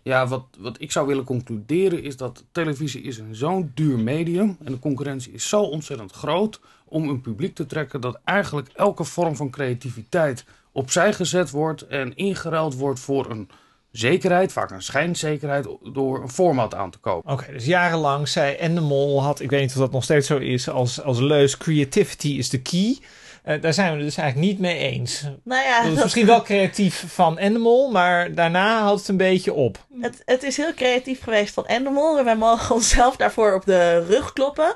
Ja, 0.02 0.28
wat, 0.28 0.46
wat 0.60 0.82
ik 0.82 0.92
zou 0.92 1.08
willen 1.08 1.24
concluderen 1.24 2.04
is 2.04 2.18
dat 2.18 2.44
televisie 2.52 3.02
is 3.02 3.18
een 3.18 3.36
zo'n 3.36 3.72
duur 3.74 4.00
medium 4.00 4.58
en 4.64 4.72
de 4.72 4.80
concurrentie 4.80 5.32
is 5.34 5.50
zo 5.50 5.62
ontzettend 5.62 6.12
groot 6.12 6.60
om 6.86 7.10
een 7.10 7.22
publiek 7.22 7.56
te 7.56 7.66
trekken 7.66 8.02
dat 8.02 8.20
eigenlijk 8.24 8.70
elke 8.74 9.04
vorm 9.04 9.36
van 9.36 9.50
creativiteit 9.50 10.46
opzij 10.72 11.14
gezet 11.14 11.50
wordt 11.50 11.82
en 11.82 12.16
ingeruild 12.16 12.76
wordt 12.76 13.00
voor 13.00 13.30
een 13.30 13.50
zekerheid, 13.98 14.52
vaak 14.52 14.72
een 14.72 14.82
schijnzekerheid, 14.82 15.68
door 15.94 16.22
een 16.22 16.30
format 16.30 16.76
aan 16.76 16.92
te 16.92 16.98
kopen. 16.98 17.32
Oké, 17.32 17.52
dus 17.52 17.66
jarenlang 17.66 18.28
zei 18.28 18.56
Endemol, 18.56 19.24
had, 19.24 19.40
ik 19.40 19.50
weet 19.50 19.62
niet 19.62 19.70
of 19.72 19.78
dat 19.78 19.92
nog 19.92 20.04
steeds 20.04 20.28
zo 20.28 20.38
is, 20.38 20.70
als, 20.70 21.02
als 21.02 21.20
leus 21.20 21.58
creativity 21.58 22.28
is 22.30 22.50
the 22.50 22.62
key. 22.62 22.98
Eh, 23.44 23.62
daar 23.62 23.74
zijn 23.74 23.90
we 23.92 23.96
het 23.98 24.06
dus 24.06 24.18
eigenlijk 24.18 24.50
niet 24.52 24.60
mee 24.60 24.78
eens. 24.78 25.24
Nou 25.44 25.64
ja, 25.64 25.78
Dat 25.82 25.88
is 25.88 25.94
dat- 25.96 26.04
misschien 26.04 26.26
wel 26.26 26.42
creatief 26.42 27.04
van 27.08 27.38
Endemol, 27.38 27.92
maar 27.92 28.34
daarna 28.34 28.82
houdt 28.82 29.00
het 29.00 29.10
een 29.10 29.18
beetje 29.18 29.54
op. 29.54 29.86
het, 30.02 30.22
het 30.26 30.44
is 30.44 30.58
heel 30.58 30.74
creatief 30.74 31.24
geweest 31.24 31.54
van 31.54 31.66
Endemol 31.66 32.18
en 32.18 32.26
wij 32.26 32.36
mogen 32.36 32.76
onszelf 32.76 33.16
daarvoor 33.16 33.54
op 33.54 33.66
de 33.66 34.06
rug 34.06 34.34
kloppen. 34.34 34.74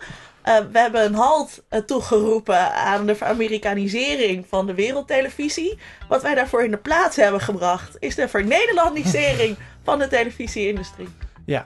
Eh, 0.48 0.58
we 0.72 0.80
hebben 0.80 1.06
een 1.06 1.14
halt 1.14 1.64
eh, 1.70 1.80
toegeroepen 1.80 2.74
aan 2.74 3.06
de 3.06 3.18
Amerikanisering 3.20 4.46
van 4.50 4.66
de 4.66 4.74
wereldtelevisie. 4.74 5.78
Wat 6.08 6.22
wij 6.22 6.36
daarvoor 6.36 6.64
in 6.64 6.72
de 6.72 6.78
plaats 6.78 7.16
hebben 7.16 7.42
gebracht 7.42 7.96
is 8.00 8.16
de 8.16 8.28
vernederlandisering 8.28 9.58
van 9.84 10.00
de 10.00 10.08
televisieindustrie. 10.08 11.08
Ja. 11.46 11.64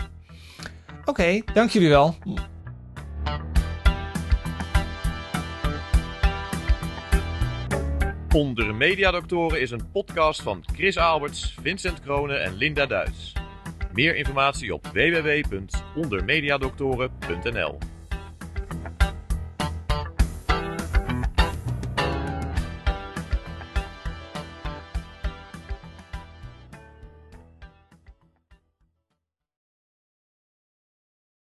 Oké, 1.06 1.42
dank 1.54 1.70
jullie 1.70 1.90
wel. 1.90 2.16
Onder 8.34 8.76
Mediadoktoren 8.76 9.62
is 9.62 9.72
een 9.72 9.92
podcast 9.92 10.42
van 10.42 10.64
Chris 10.76 10.98
Alberts, 10.98 11.56
Vincent 11.62 12.00
Kronen 12.00 12.44
en 12.44 12.54
Linda 12.54 12.86
Duits. 12.86 13.34
Meer 13.94 14.16
informatie 14.16 14.74
op 14.74 14.88
www.ondermediadoktoren.nl 14.88 17.78